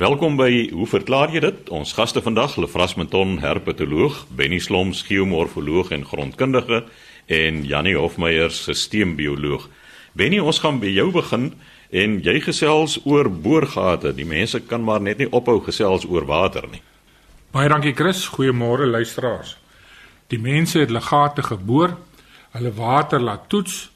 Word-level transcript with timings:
Welkom 0.00 0.38
by 0.38 0.70
Hoe 0.72 0.86
verklaar 0.88 1.28
jy 1.28 1.42
dit? 1.44 1.66
Ons 1.76 1.90
gaste 1.92 2.22
vandag, 2.24 2.54
Lefras 2.56 2.94
Menton, 2.96 3.34
herpetoloog, 3.42 4.22
Benny 4.32 4.56
Sloms, 4.58 5.02
geomorfoloog 5.04 5.90
en 5.92 6.06
grondkundige 6.08 6.78
en 7.28 7.58
Janie 7.68 7.98
Hofmeyer, 7.98 8.48
sisteembioloog. 8.48 9.66
Benny, 10.16 10.38
ons 10.40 10.62
gaan 10.64 10.78
by 10.80 10.88
jou 10.88 11.10
begin 11.12 11.50
en 11.92 12.14
jy 12.24 12.38
gesels 12.46 12.94
oor 13.04 13.28
boorgate. 13.28 14.14
Die 14.16 14.24
mense 14.24 14.62
kan 14.70 14.80
maar 14.88 15.04
net 15.04 15.20
nie 15.20 15.28
ophou 15.36 15.58
gesels 15.66 16.08
oor 16.08 16.24
water 16.24 16.64
nie. 16.72 16.80
Baie 17.52 17.68
dankie 17.68 17.92
Chris. 17.92 18.24
Goeiemôre 18.32 18.88
luisteraars. 18.88 19.58
Die 20.32 20.40
mense 20.40 20.80
het 20.80 20.88
hulle 20.88 21.04
gate 21.04 21.44
geboor, 21.50 21.98
hulle 22.56 22.72
water 22.72 23.20
laat 23.20 23.50
toets 23.52 23.90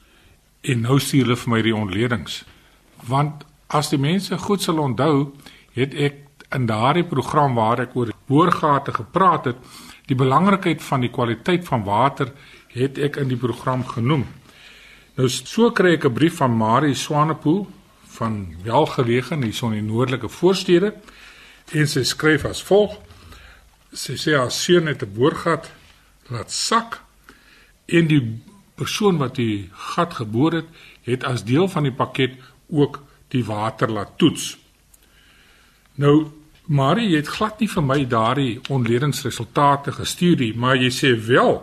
en 0.61 0.85
nou 0.85 1.01
stuur 1.01 1.31
hulle 1.31 1.41
vir 1.47 1.57
my 1.57 1.65
die 1.65 1.77
ontledings. 1.81 2.43
Want 3.09 3.49
as 3.73 3.89
die 3.89 4.05
mense 4.05 4.37
goed 4.45 4.61
sal 4.61 4.85
onthou, 4.85 5.31
het 5.75 5.95
ek 5.95 6.21
in 6.55 6.67
daardie 6.67 7.05
program 7.05 7.55
waar 7.59 7.83
ek 7.83 7.97
oor 7.99 8.13
boorgate 8.31 8.95
gepraat 8.95 9.51
het, 9.51 9.57
die 10.07 10.17
belangrikheid 10.17 10.83
van 10.83 11.01
die 11.01 11.11
kwaliteit 11.11 11.65
van 11.67 11.85
water 11.85 12.33
het 12.75 12.99
ek 12.99 13.19
in 13.23 13.29
die 13.29 13.41
program 13.41 13.85
genoem. 13.87 14.27
Nou 15.17 15.29
so 15.31 15.71
kry 15.71 15.95
ek 15.95 16.05
'n 16.05 16.15
brief 16.15 16.37
van 16.37 16.57
Marie 16.57 16.95
Swanepoel 16.95 17.67
van 18.19 18.55
welgelegen 18.63 19.43
hier 19.43 19.63
in 19.63 19.71
die 19.71 19.83
noordelike 19.83 20.29
voorstede 20.29 20.95
en 21.73 21.87
sy 21.89 22.03
skryf 22.03 22.45
as 22.45 22.63
volg: 22.63 22.99
Sy 23.93 24.17
sê 24.17 24.37
haar 24.37 24.51
seun 24.51 24.87
het 24.87 25.03
'n 25.03 25.15
boorgat 25.15 25.71
laat 26.31 26.51
sak 26.51 27.01
en 27.87 28.07
die 28.07 28.43
persoon 28.75 29.19
wat 29.19 29.35
die 29.35 29.71
gat 29.73 30.15
geboor 30.15 30.53
het, 30.53 30.67
het 31.03 31.25
as 31.25 31.45
deel 31.45 31.69
van 31.69 31.83
die 31.83 31.93
pakket 31.93 32.33
ook 32.69 33.03
die 33.29 33.45
water 33.45 33.91
laat 33.91 34.19
toets. 34.19 34.64
Nou 35.95 36.31
Marie 36.67 37.17
het 37.17 37.29
glad 37.29 37.61
nie 37.61 37.69
vir 37.69 37.85
my 37.85 37.99
daardie 38.09 38.61
onledingsresultate 38.73 39.93
gestuur 39.93 40.39
nie, 40.41 40.55
maar 40.57 40.79
jy 40.81 40.89
sê 40.91 41.11
wel 41.27 41.59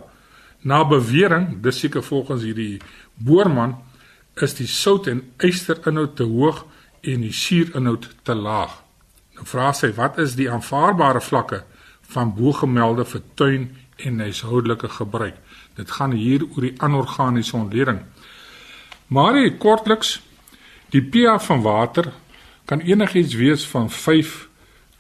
na 0.62 0.84
bewering, 0.86 1.58
dis 1.64 1.80
seker 1.82 2.04
volgens 2.06 2.44
hierdie 2.46 2.82
boorman 3.18 3.73
is 4.38 4.54
die 4.60 4.70
sout 4.70 5.10
en 5.10 5.23
ysterinhoud 5.42 6.16
te 6.16 6.28
hoog 6.30 6.64
en 7.02 7.26
die 7.26 7.34
suurinhoud 7.34 8.08
te 8.23 8.36
laag. 8.38 8.78
Nou 9.36 9.48
vra 9.50 9.72
sy 9.73 9.90
wat 9.98 10.20
is 10.22 10.38
die 10.38 10.50
aanvaarbare 10.54 11.22
vlakke 11.22 11.64
van 12.14 12.36
bogemelde 12.38 13.06
vir 13.10 13.23
tuin 13.36 13.70
en 14.06 14.22
huishoudelike 14.22 14.90
gebruik. 15.00 15.38
Dit 15.76 15.92
gaan 15.98 16.14
hier 16.14 16.45
oor 16.45 16.68
die 16.68 16.76
anorganiese 16.78 17.56
ontleding. 17.58 18.04
Maar 19.08 19.40
kortliks 19.58 20.20
die 20.94 21.02
pH 21.02 21.40
van 21.48 21.62
water 21.66 22.12
kan 22.66 22.80
enigiets 22.80 23.34
wees 23.34 23.66
van 23.67 23.90
5 23.90 24.50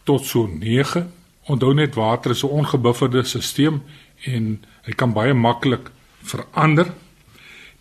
tot 0.03 0.25
so 0.25 0.47
9. 0.47 1.11
Onthou 1.47 1.73
net 1.73 1.95
water 1.95 2.31
is 2.31 2.43
'n 2.43 2.47
ongebufferde 2.47 3.23
stelsel 3.23 3.81
en 4.25 4.65
hy 4.81 4.93
kan 4.93 5.13
baie 5.13 5.33
maklik 5.33 5.91
verander 6.21 6.93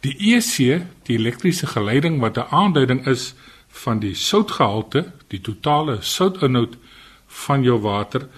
Die 0.00 0.14
EC, 0.32 0.80
die 1.04 1.18
elektriese 1.18 1.66
geleiding 1.68 2.20
wat 2.20 2.38
'n 2.38 2.48
aanduiding 2.50 3.06
is 3.06 3.34
van 3.68 3.98
die 4.00 4.14
soutgehalte, 4.14 5.12
die 5.28 5.40
totale 5.40 5.98
soutinhoud 6.00 6.76
van 7.26 7.62
jou 7.62 7.78
water, 7.80 8.28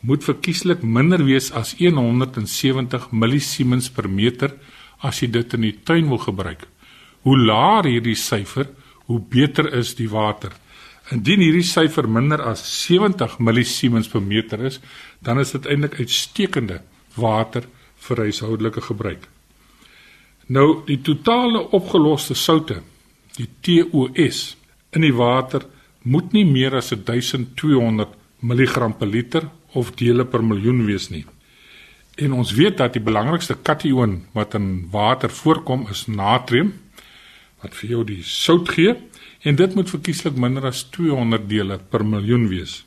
moet 0.00 0.24
verkieslik 0.24 0.82
minder 0.82 1.24
wees 1.24 1.52
as 1.52 1.74
170 1.78 3.10
millisiemens 3.10 3.90
per 3.90 4.08
meter 4.08 4.54
as 4.98 5.20
jy 5.20 5.30
dit 5.30 5.54
in 5.54 5.60
die 5.60 5.78
tuin 5.84 6.08
wil 6.08 6.18
gebruik. 6.18 6.66
Hoe 7.22 7.38
laer 7.38 7.84
hierdie 7.84 8.16
syfer, 8.16 8.68
hoe 9.06 9.20
beter 9.20 9.72
is 9.72 9.94
die 9.94 10.08
water. 10.08 10.52
Indien 11.12 11.42
hierdie 11.44 11.66
syfer 11.66 12.08
minder 12.08 12.40
as 12.48 12.62
70 12.64 13.38
millisiemens 13.44 14.08
per 14.08 14.22
meter 14.24 14.62
is, 14.64 14.78
dan 15.20 15.40
is 15.42 15.52
dit 15.52 15.66
eintlik 15.68 15.98
uitstekende 16.00 16.80
water 17.20 17.66
vir 18.06 18.24
huishoudelike 18.26 18.84
gebruik. 18.88 19.26
Nou 20.52 20.82
die 20.88 20.98
totale 21.04 21.60
opgeloste 21.76 22.34
soutte, 22.34 22.80
die 23.36 23.48
TOS 23.64 24.40
in 24.96 25.04
die 25.06 25.14
water 25.16 25.66
moet 26.02 26.32
nie 26.34 26.44
meer 26.48 26.76
as 26.80 26.90
1200 26.92 28.16
mg 28.42 28.88
per 28.98 29.08
liter 29.08 29.46
of 29.78 29.92
dele 29.96 30.24
per 30.28 30.42
miljoen 30.44 30.82
wees 30.86 31.08
nie. 31.12 31.24
En 32.20 32.34
ons 32.36 32.52
weet 32.52 32.76
dat 32.80 32.92
die 32.96 33.04
belangrikste 33.04 33.56
kation 33.64 34.18
wat 34.36 34.56
in 34.58 34.88
water 34.92 35.32
voorkom 35.32 35.86
is 35.90 36.06
natrium 36.08 36.74
wat 37.62 37.74
vir 37.78 37.90
jou 37.94 38.04
die 38.04 38.22
sout 38.26 38.68
gee 38.74 38.94
en 39.42 39.56
dit 39.58 39.74
moet 39.74 39.90
verkieslik 39.90 40.38
minder 40.38 40.66
as 40.66 40.84
200 40.94 41.48
dele 41.48 41.78
per 41.78 42.04
miljoen 42.04 42.48
wees. 42.50 42.82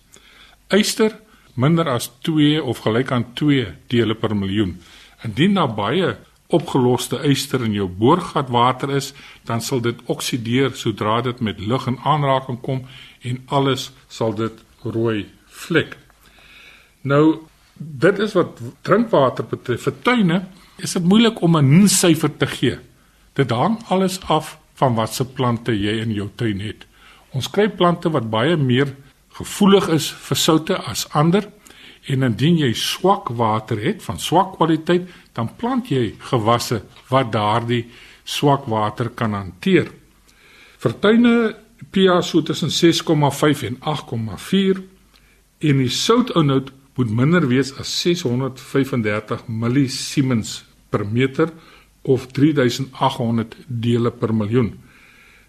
Yster 0.74 1.16
minder 1.56 1.88
as 1.90 2.10
2 2.28 2.62
of 2.64 2.84
gelyk 2.84 3.12
aan 3.12 3.30
2 3.34 3.68
dele 3.92 4.16
per 4.16 4.36
miljoen. 4.36 4.76
Indien 5.24 5.56
daar 5.56 5.72
baie 5.76 6.16
opgeloste 6.54 7.20
yster 7.26 7.64
in 7.66 7.74
jou 7.74 7.88
boorgatwater 7.90 8.92
is, 8.96 9.14
dan 9.48 9.62
sal 9.62 9.82
dit 9.82 10.00
oksideer 10.12 10.76
sodra 10.78 11.22
dit 11.26 11.40
met 11.42 11.60
lug 11.60 11.88
in 11.90 11.98
aanraking 12.04 12.60
kom 12.62 12.84
en 13.26 13.42
alles 13.48 13.90
sal 14.08 14.36
dit 14.38 14.62
rooi 14.84 15.26
vlek. 15.66 15.96
Nou 17.02 17.48
dit 17.76 18.20
is 18.20 18.36
wat 18.38 18.60
drinkwater 18.86 19.48
betref. 19.50 19.88
Vir 19.88 19.96
tuine 20.04 20.44
is 20.78 20.94
dit 20.94 21.04
moeilik 21.04 21.42
om 21.42 21.58
'n 21.58 21.84
n-syfer 21.84 22.38
te 22.38 22.48
gee. 22.48 22.78
Dit 23.34 23.50
hang 23.50 23.82
alles 23.90 24.20
af 24.28 24.58
van 24.80 24.96
watse 24.96 25.26
plante 25.26 25.74
jy 25.76 26.00
in 26.04 26.14
jou 26.16 26.30
tuin 26.36 26.62
het. 26.64 26.86
Ons 27.36 27.50
kry 27.52 27.68
plante 27.72 28.12
wat 28.12 28.30
baie 28.32 28.56
meer 28.58 28.94
gevoelig 29.36 29.90
is 29.96 30.10
vir 30.28 30.40
soutte 30.40 30.78
as 30.88 31.06
ander 31.12 31.50
en 32.12 32.24
indien 32.28 32.60
jy 32.62 32.72
swak 32.78 33.32
water 33.40 33.80
het 33.82 34.04
van 34.06 34.20
swak 34.22 34.56
kwaliteit, 34.58 35.08
dan 35.34 35.50
plant 35.58 35.90
jy 35.90 36.14
gewasse 36.30 36.84
wat 37.10 37.32
daardie 37.34 37.86
swak 38.24 38.68
water 38.70 39.10
kan 39.10 39.34
hanteer. 39.34 39.90
Vir 40.80 40.94
tuine 41.02 41.36
pH 41.92 42.22
so 42.24 42.44
tussen 42.46 42.70
6,5 42.70 43.66
en 43.68 43.80
8,4 43.82 44.82
en 45.66 45.82
die 45.82 45.90
soutinhoud 45.92 46.72
moet 46.96 47.12
minder 47.12 47.48
wees 47.50 47.74
as 47.80 47.92
635 48.04 49.48
millisiemens 49.48 50.62
per 50.90 51.04
meter 51.06 51.52
of 52.06 52.28
3800 52.32 53.56
dele 53.68 54.12
per 54.12 54.34
miljoen. 54.34 54.74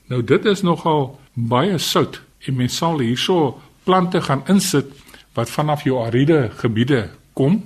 Nou 0.08 0.22
dit 0.24 0.44
is 0.44 0.62
nogal 0.62 1.18
baie 1.32 1.78
sout 1.78 2.20
en 2.46 2.56
mens 2.56 2.76
sal 2.76 3.00
hierso 3.02 3.60
plante 3.84 4.20
gaan 4.22 4.44
insit 4.48 4.88
wat 5.36 5.50
vanaf 5.50 5.84
jou 5.84 6.00
ariede 6.04 6.50
gebiede 6.62 7.08
kom 7.36 7.60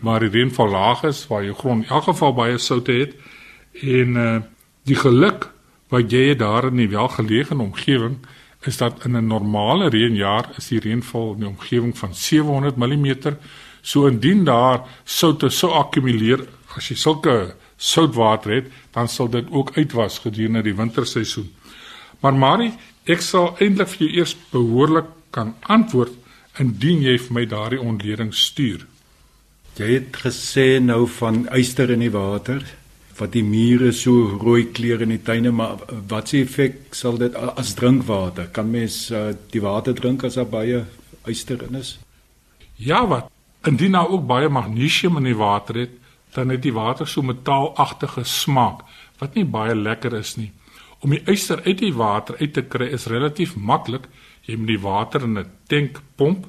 waar 0.00 0.22
die 0.22 0.30
reënval 0.30 0.70
laag 0.70 1.02
is, 1.08 1.24
waar 1.26 1.44
jou 1.44 1.54
grond 1.54 1.84
in 1.84 1.90
elk 1.90 2.06
geval 2.08 2.34
baie 2.34 2.58
soute 2.58 2.92
het 2.92 3.14
en 3.82 4.16
uh 4.16 4.40
die 4.88 4.96
geluk 4.96 5.44
wat 5.92 6.10
jy 6.10 6.30
het 6.30 6.38
daar 6.40 6.64
in 6.70 6.78
die 6.80 6.88
welgeleë 6.88 7.52
omgewing 7.52 8.14
is 8.66 8.76
dat 8.76 9.04
in 9.04 9.16
'n 9.16 9.26
normale 9.26 9.88
reënjaar 9.88 10.48
is 10.56 10.68
die 10.68 10.80
reënval 10.80 11.32
in 11.32 11.40
die 11.40 11.48
omgewing 11.48 11.98
van 11.98 12.14
700 12.14 12.76
mm. 12.76 13.36
So 13.82 14.06
indien 14.06 14.44
daar 14.44 14.80
soutte 15.04 15.48
so 15.48 15.68
akkumuleer 15.68 16.46
as 16.76 16.88
jy 16.88 16.96
sulke 16.96 17.54
soutwater 17.80 18.52
het, 18.58 18.70
dan 18.92 19.08
sal 19.08 19.30
dit 19.32 19.48
ook 19.50 19.72
uitwas 19.76 20.20
gedurende 20.20 20.62
die 20.66 20.76
winterseisoen. 20.76 21.48
Maar 22.20 22.36
Marie, 22.36 22.72
ek 23.08 23.24
sal 23.24 23.54
eintlik 23.58 23.88
vir 23.94 24.06
jou 24.06 24.10
eers 24.20 24.36
behoorlik 24.52 25.08
kan 25.32 25.54
antwoord 25.72 26.12
indien 26.60 27.00
jy 27.06 27.16
vir 27.18 27.36
my 27.38 27.46
daardie 27.48 27.80
ontleding 27.80 28.34
stuur. 28.36 28.84
Jy 29.80 29.88
het 29.94 30.18
gesê 30.26 30.76
nou 30.82 31.06
van 31.08 31.46
uister 31.48 31.90
in 31.94 32.04
die 32.04 32.12
water 32.12 32.60
wat 33.20 33.34
die 33.36 33.44
mure 33.44 33.92
so 33.96 34.36
rooi 34.40 34.70
kleur 34.76 35.02
in 35.04 35.12
die 35.14 35.22
tuine 35.24 35.52
maar 35.54 35.80
wat 36.08 36.32
se 36.32 36.42
effek 36.44 36.94
sal 36.96 37.18
dit 37.20 37.34
as 37.36 37.74
drinkwater 37.78 38.48
kan 38.56 38.70
mens 38.70 39.02
uh, 39.12 39.30
die 39.52 39.62
water 39.64 39.96
drink 39.96 40.24
as 40.24 40.38
daar 40.40 40.48
baie 40.48 40.84
uister 41.28 41.66
in 41.68 41.80
is 41.80 41.98
Ja 42.80 43.02
wat 43.08 43.28
indien 43.68 43.92
nou 43.92 44.06
ook 44.16 44.24
baie 44.28 44.48
magnesium 44.48 45.20
in 45.20 45.28
die 45.28 45.36
water 45.36 45.82
het 45.82 45.99
dan 46.34 46.48
het 46.48 46.62
die 46.62 46.72
water 46.72 47.08
so 47.08 47.22
metaalagtige 47.22 48.24
smaak 48.24 48.84
wat 49.18 49.34
nie 49.34 49.44
baie 49.44 49.74
lekker 49.74 50.14
is 50.14 50.36
nie 50.36 50.52
om 51.00 51.10
die 51.10 51.22
uister 51.26 51.62
uit 51.64 51.78
die 51.78 51.94
water 51.94 52.36
uit 52.40 52.52
te 52.52 52.62
kry 52.62 52.90
is 52.92 53.06
relatief 53.06 53.56
maklik 53.56 54.08
jy 54.46 54.56
moet 54.56 54.74
die 54.74 54.82
water 54.82 55.24
in 55.24 55.38
'n 55.38 55.50
tank 55.68 56.02
pomp 56.16 56.46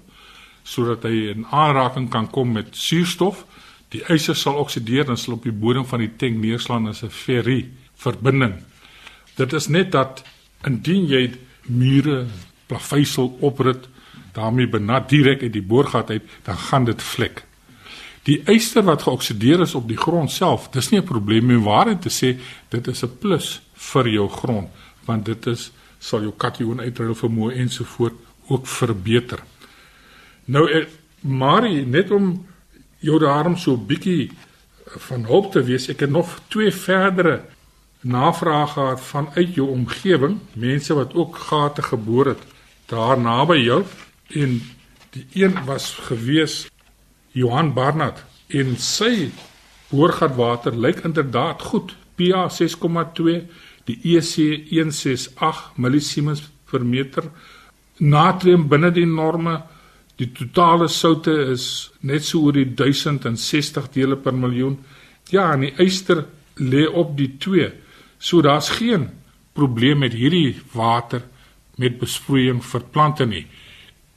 sodat 0.64 1.06
hy 1.08 1.32
in 1.34 1.46
aanraking 1.50 2.10
kan 2.12 2.30
kom 2.30 2.54
met 2.54 2.76
suurstof. 2.78 3.46
Die 3.92 4.04
yster 4.14 4.38
sal 4.38 4.60
oksideer 4.62 5.10
en 5.10 5.18
sal 5.18 5.36
op 5.40 5.44
die 5.48 5.56
bodem 5.56 5.86
van 5.86 6.04
die 6.04 6.12
tank 6.18 6.40
neerslaan 6.40 6.88
as 6.88 7.04
'n 7.04 7.10
ferry 7.10 7.70
verbinding. 7.96 8.64
Dit 9.36 9.54
is 9.54 9.68
net 9.68 9.92
dat 9.92 10.24
indien 10.64 11.08
jy 11.08 11.32
mure 11.68 12.26
plaveisel 12.68 13.38
oprit 13.42 13.88
daarmee 14.34 14.68
benat 14.68 15.10
direk 15.10 15.42
uit 15.42 15.54
die 15.54 15.62
boorgat 15.62 16.10
uit, 16.10 16.24
dan 16.44 16.58
gaan 16.58 16.86
dit 16.86 17.02
vlek. 17.02 17.44
Die 18.24 18.42
yster 18.54 18.84
wat 18.86 19.02
geoksideer 19.08 19.64
is 19.66 19.76
op 19.76 19.88
die 19.90 19.98
grond 19.98 20.32
self, 20.32 20.70
dis 20.70 20.90
nie 20.92 21.00
'n 21.00 21.06
probleem 21.06 21.48
nie, 21.48 21.58
waarheid 21.58 22.02
te 22.02 22.10
sê, 22.10 22.40
dit 22.70 22.88
is 22.88 23.04
'n 23.04 23.18
plus 23.20 23.62
vir 23.74 24.08
jou 24.08 24.30
grond, 24.30 24.70
want 25.06 25.26
dit 25.26 25.48
is 25.48 25.72
sal 26.00 26.22
jou 26.22 26.34
kation 26.38 26.80
uitruil 26.80 27.16
vermoë 27.16 27.56
ensovoort 27.56 28.14
ook 28.48 28.68
verbeter. 28.68 29.40
Nou 30.46 30.72
eh, 30.72 30.86
Marie, 31.22 31.86
net 31.86 32.12
om 32.12 32.46
jou 33.00 33.20
daarom 33.20 33.58
so 33.58 33.78
bietjie 33.78 34.32
van 34.86 35.26
hulp 35.26 35.52
te 35.52 35.64
wees, 35.64 35.90
ek 35.90 36.00
het 36.00 36.10
nog 36.10 36.40
twee 36.48 36.72
verdere 36.72 37.42
navrae 38.02 38.68
gehad 38.68 39.02
vanuit 39.02 39.56
jou 39.56 39.70
omgewing, 39.70 40.40
mense 40.54 40.94
wat 40.94 41.14
ook 41.14 41.36
gate 41.36 41.82
geboor 41.82 42.26
het 42.26 42.42
daar 42.86 43.20
naby 43.20 43.62
jou 43.62 43.84
en 44.28 44.62
die 45.10 45.26
een 45.44 45.66
was 45.66 45.94
gewees 46.10 46.71
Johan 47.32 47.74
Barnard 47.74 48.24
en 48.52 48.76
sy 48.78 49.32
boorgatwater 49.92 50.76
lyk 50.76 51.04
inderdaad 51.08 51.62
goed. 51.62 51.96
pH 52.16 52.60
6,2, 52.60 53.38
die 53.88 53.98
EC 54.04 54.68
168 54.70 55.72
millisiemens 55.82 56.44
per 56.70 56.84
meter. 56.86 57.32
Natrium 57.98 58.68
binne 58.70 58.92
die 58.94 59.08
norme. 59.08 59.56
Die 60.20 60.28
totale 60.36 60.90
soutte 60.92 61.34
is 61.54 61.66
net 62.06 62.28
so 62.28 62.44
oor 62.46 62.54
die 62.60 62.68
1060 62.68 63.88
dele 63.96 64.20
per 64.22 64.36
miljoen. 64.38 64.78
Ja, 65.32 65.54
en 65.56 65.66
die 65.66 65.74
yster 65.82 66.26
lê 66.60 66.86
op 66.86 67.16
die 67.18 67.32
2. 67.42 67.72
So 68.20 68.44
daar's 68.46 68.70
geen 68.78 69.08
probleem 69.58 70.04
met 70.04 70.14
hierdie 70.14 70.60
water 70.76 71.24
met 71.82 71.98
besproeiing 72.00 72.62
vir 72.62 72.86
plante 72.94 73.26
nie. 73.26 73.48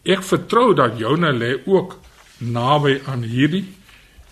Ek 0.04 0.20
vertrou 0.26 0.74
dat 0.76 0.98
joune 1.00 1.32
lê 1.32 1.54
ook 1.64 1.96
naby 2.38 3.00
aan 3.06 3.22
hierdie 3.22 3.64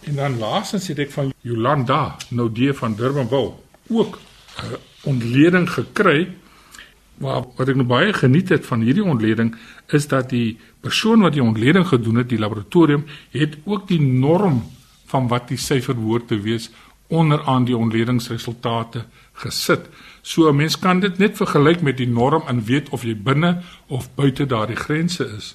en 0.06 0.14
dan 0.18 0.38
laasens 0.38 0.88
het 0.90 0.98
ek 0.98 1.10
van 1.10 1.32
Jolanda 1.40 2.16
nou 2.30 2.48
die 2.52 2.72
van 2.72 2.94
Durbanville 2.94 3.52
ook 3.88 4.18
'n 4.62 4.78
ontleding 5.02 5.70
gekry 5.70 6.28
maar 7.22 7.44
wat 7.56 7.68
ek 7.68 7.76
nou 7.76 7.86
baie 7.86 8.12
geniet 8.12 8.48
het 8.48 8.66
van 8.66 8.80
hierdie 8.80 9.04
ontleding 9.04 9.54
is 9.86 10.08
dat 10.08 10.30
die 10.30 10.58
persoon 10.80 11.20
wat 11.20 11.32
die 11.32 11.42
ontleding 11.42 11.86
gedoen 11.86 12.16
het 12.16 12.28
die 12.28 12.38
laboratorium 12.38 13.04
het 13.30 13.58
ook 13.64 13.88
die 13.88 14.00
norm 14.00 14.62
van 15.06 15.28
wat 15.28 15.48
die 15.48 15.60
syfer 15.60 15.94
behoort 15.94 16.28
te 16.28 16.40
wees 16.40 16.70
onderaan 17.12 17.66
die 17.68 17.76
ontledingsresultate 17.76 19.04
gesit. 19.32 19.88
So 20.22 20.48
'n 20.48 20.56
mens 20.56 20.78
kan 20.78 21.00
dit 21.00 21.18
net 21.18 21.36
vergelyk 21.36 21.82
met 21.82 21.96
die 21.96 22.08
norm 22.08 22.42
en 22.46 22.64
weet 22.64 22.88
of 22.88 23.02
jy 23.02 23.16
binne 23.16 23.62
of 23.86 24.14
buite 24.14 24.46
daardie 24.46 24.76
grense 24.76 25.24
is. 25.36 25.54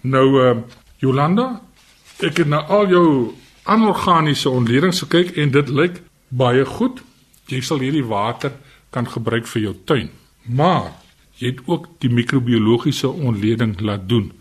Nou 0.00 0.26
uh 0.42 0.56
Jolanda, 0.98 1.60
ek 2.18 2.40
het 2.42 2.48
na 2.50 2.64
al 2.66 2.88
jou 2.90 3.08
anorganiese 3.68 4.50
ontledings 4.50 5.04
gekyk 5.04 5.36
en 5.38 5.52
dit 5.54 5.68
lyk 5.70 6.00
baie 6.28 6.64
goed. 6.66 7.02
Jy 7.48 7.60
sal 7.64 7.84
hierdie 7.84 8.06
water 8.06 8.56
kan 8.94 9.06
gebruik 9.06 9.46
vir 9.46 9.62
jou 9.68 9.74
tuin. 9.86 10.08
Maar 10.48 10.90
jy 11.38 11.52
het 11.52 11.62
ook 11.70 11.86
die 12.02 12.10
microbiologiese 12.10 13.08
ontleding 13.08 13.76
laat 13.80 14.08
doen. 14.10 14.32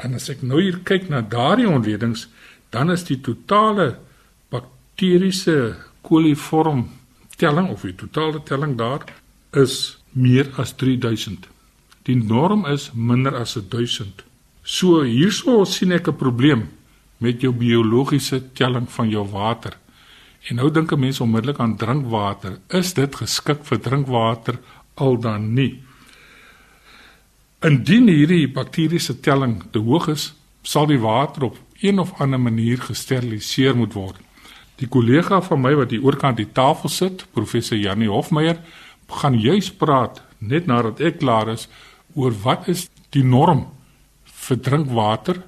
En 0.00 0.16
as 0.16 0.30
ek 0.32 0.42
nou 0.44 0.60
hier 0.62 0.80
kyk 0.84 1.10
na 1.12 1.20
daardie 1.20 1.68
ontledings, 1.68 2.26
dan 2.72 2.90
is 2.92 3.04
die 3.08 3.18
totale 3.20 3.96
bakteriese 4.52 5.76
koliform 6.06 6.86
telling 7.36 7.68
of 7.72 7.84
die 7.84 7.96
totale 7.96 8.40
telling 8.48 8.76
daar 8.80 9.04
is 9.52 9.98
meer 10.12 10.48
as 10.56 10.72
3000. 10.80 11.48
Die 12.08 12.16
norm 12.16 12.64
is 12.70 12.90
minder 12.94 13.36
as 13.36 13.56
1000. 13.60 14.24
So 14.66 15.04
hierso 15.06 15.62
sien 15.64 15.92
ek 15.92 16.08
'n 16.08 16.18
probleem 16.18 16.68
met 17.18 17.40
jou 17.40 17.52
biologiese 17.52 18.52
telling 18.52 18.90
van 18.90 19.08
jou 19.08 19.24
water. 19.30 19.78
En 20.50 20.56
nou 20.56 20.70
dink 20.70 20.92
'n 20.92 20.98
mens 20.98 21.20
onmiddellik 21.20 21.58
aan 21.58 21.76
drinkwater. 21.76 22.58
Is 22.68 22.92
dit 22.94 23.14
geskik 23.14 23.64
vir 23.64 23.78
drinkwater 23.78 24.58
al 24.94 25.18
dan 25.20 25.54
nie? 25.54 25.82
Indien 27.62 28.08
hierdie 28.08 28.48
bakteriese 28.48 29.20
telling 29.20 29.62
te 29.70 29.78
hoog 29.78 30.08
is, 30.08 30.34
sal 30.62 30.86
die 30.86 30.98
water 30.98 31.44
op 31.44 31.56
een 31.80 31.98
of 31.98 32.20
ander 32.20 32.40
manier 32.40 32.78
gesteriliseer 32.78 33.76
moet 33.76 33.92
word. 33.92 34.16
Die 34.76 34.88
kollega 34.88 35.40
van 35.42 35.60
my 35.60 35.74
wat 35.74 35.90
hier 35.90 36.02
oorkant 36.02 36.36
die 36.36 36.52
tafel 36.52 36.88
sit, 36.88 37.26
professor 37.32 37.78
Janie 37.78 38.08
Hofmeyer, 38.08 38.58
gaan 39.08 39.40
juis 39.40 39.70
praat 39.70 40.22
net 40.38 40.66
nadat 40.66 41.00
ek 41.00 41.18
klaar 41.18 41.48
is 41.48 41.68
oor 42.14 42.32
wat 42.42 42.68
is 42.68 42.90
die 43.10 43.24
norm 43.24 43.75
vir 44.46 44.60
drinkwater 44.60 45.42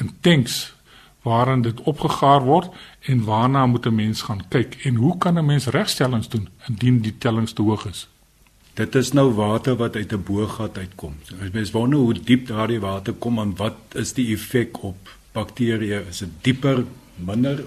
in 0.00 0.12
tanks 0.20 0.74
waarin 1.22 1.62
dit 1.62 1.80
opgegaar 1.80 2.42
word 2.42 2.70
en 3.00 3.24
waarna 3.24 3.66
moet 3.66 3.86
'n 3.86 3.94
mens 3.94 4.22
gaan 4.22 4.42
kyk 4.48 4.76
en 4.84 4.94
hoe 4.94 5.18
kan 5.18 5.38
'n 5.38 5.46
mens 5.46 5.66
regstellings 5.66 6.28
doen 6.28 6.48
indien 6.68 7.00
die 7.00 7.18
tellings 7.18 7.52
te 7.52 7.62
hoog 7.62 7.86
is? 7.86 8.08
Dit 8.74 8.94
is 8.94 9.12
nou 9.12 9.32
water 9.34 9.76
wat 9.76 9.96
uit 9.96 10.12
'n 10.12 10.22
boorgat 10.22 10.78
uitkom. 10.78 11.14
So, 11.22 11.34
as 11.42 11.50
mens 11.50 11.70
wonder 11.70 11.98
hoe 11.98 12.14
diep 12.14 12.46
daardie 12.46 12.80
water 12.80 13.12
kom 13.12 13.38
en 13.38 13.56
wat 13.56 13.76
is 13.94 14.12
die 14.12 14.32
effek 14.34 14.82
op 14.82 14.96
bakterieë? 15.32 16.08
Is 16.08 16.18
dit 16.18 16.28
dieper, 16.40 16.84
minder? 17.16 17.64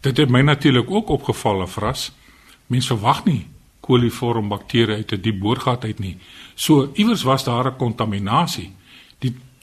Dit 0.00 0.16
het 0.16 0.30
my 0.30 0.40
natuurlik 0.40 0.90
ook 0.90 1.08
opgeval 1.08 1.60
afras. 1.60 2.12
Mense 2.66 2.86
verwag 2.86 3.24
nie 3.24 3.46
koliform 3.80 4.48
bakterieë 4.48 4.96
uit 4.96 5.12
'n 5.12 5.20
diep 5.20 5.38
boorgat 5.38 5.84
uit 5.84 5.98
nie. 5.98 6.16
So 6.54 6.90
iewers 6.94 7.22
was 7.22 7.44
daar 7.44 7.66
'n 7.66 7.76
kontaminasie. 7.76 8.72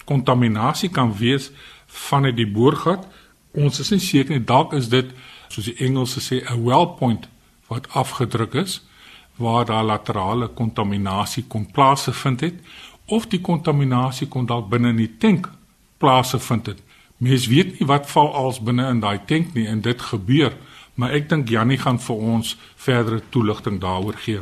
Kontaminasie 0.08 0.90
kan 0.90 1.12
wees 1.20 1.52
vanuit 1.88 2.36
die 2.38 2.48
boorgat. 2.48 3.08
Ons 3.58 3.80
is 3.84 3.92
nie 3.92 4.04
seker 4.04 4.38
nie 4.38 4.44
dalk 4.44 4.74
is 4.78 4.90
dit 4.90 5.12
soos 5.52 5.68
die 5.68 5.78
Engelse 5.84 6.22
sê 6.24 6.44
'n 6.44 6.64
well 6.64 6.88
point 7.00 7.28
wat 7.68 7.90
afgedruk 7.92 8.54
is 8.54 8.82
waar 9.38 9.66
daar 9.66 9.84
laterale 9.84 10.48
kontaminasie 10.48 11.44
kon 11.48 11.72
plaasvind 11.72 12.42
het 12.42 12.56
of 13.06 13.28
die 13.28 13.42
kontaminasie 13.42 14.28
kon 14.28 14.46
dalk 14.46 14.70
binne 14.70 14.90
in 14.90 14.98
die 14.98 15.18
tank 15.18 15.50
plaasvind 15.98 16.66
het. 16.66 16.80
Mens 17.18 17.48
weet 17.48 17.80
nie 17.80 17.88
wat 17.88 18.10
val 18.10 18.34
als 18.34 18.60
binne 18.60 18.90
in 18.90 19.00
daai 19.00 19.20
tank 19.26 19.54
nie 19.54 19.68
en 19.68 19.82
dit 19.82 20.02
gebeur, 20.02 20.54
maar 20.96 21.12
ek 21.12 21.30
dink 21.30 21.50
Jannie 21.50 21.78
gaan 21.78 22.00
vir 22.00 22.16
ons 22.16 22.58
verdere 22.76 23.22
toelichting 23.30 23.80
daaroor 23.82 24.18
gee. 24.26 24.42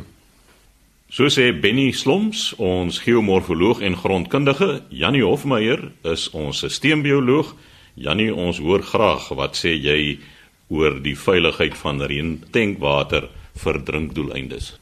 So 1.06 1.28
sê 1.30 1.52
Benny 1.54 1.92
Sloms, 1.94 2.50
ons 2.58 2.98
geomorfoloog 3.04 3.78
en 3.86 3.94
grondkundige, 3.94 4.82
Jannie 4.90 5.22
Hofmeyer 5.22 5.92
is 6.02 6.26
ons 6.34 6.64
sisteembioloog. 6.64 7.52
Jannie, 7.94 8.32
ons 8.34 8.58
hoor 8.58 8.82
graag 8.82 9.28
wat 9.38 9.54
sê 9.54 9.76
jy 9.78 10.18
oor 10.66 10.98
die 10.98 11.14
veiligheid 11.14 11.76
van 11.78 12.02
reentankwater 12.02 13.28
vir 13.62 13.78
drinkdoeleindes. 13.86 14.72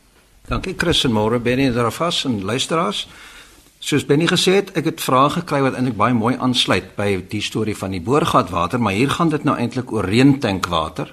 Dankie 0.48 0.74
Chris 0.80 1.04
en 1.04 1.12
môre 1.12 1.42
Benny 1.44 1.68
en 1.68 1.76
daarvas 1.76 2.22
en 2.24 2.40
luisteraars. 2.40 3.04
Soos 3.84 4.06
Benny 4.08 4.24
gesê 4.24 4.56
het, 4.62 4.72
ek 4.80 4.88
het 4.94 5.04
vrae 5.04 5.28
gekry 5.36 5.60
wat 5.66 5.76
eintlik 5.76 5.98
baie 6.00 6.16
mooi 6.16 6.38
aansluit 6.40 6.94
by 6.96 7.18
die 7.28 7.44
storie 7.44 7.76
van 7.76 7.92
die 7.92 8.00
boorgatwater, 8.00 8.80
maar 8.80 8.96
hier 8.96 9.12
gaan 9.12 9.28
dit 9.28 9.44
nou 9.44 9.58
eintlik 9.60 9.92
oor 9.92 10.08
reentankwater 10.08 11.12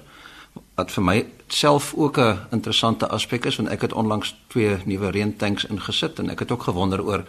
wat 0.74 0.90
vir 0.90 1.04
my 1.04 1.26
self 1.48 1.94
ook 1.94 2.18
'n 2.18 2.38
interessante 2.50 3.08
aspek 3.08 3.44
is 3.44 3.56
want 3.56 3.68
ek 3.68 3.80
het 3.80 3.92
onlangs 3.92 4.34
twee 4.48 4.76
nuwe 4.84 5.10
reentanks 5.10 5.64
ingesit 5.64 6.18
en 6.18 6.30
ek 6.30 6.38
het 6.38 6.50
ook 6.50 6.62
gewonder 6.62 7.02
oor 7.02 7.24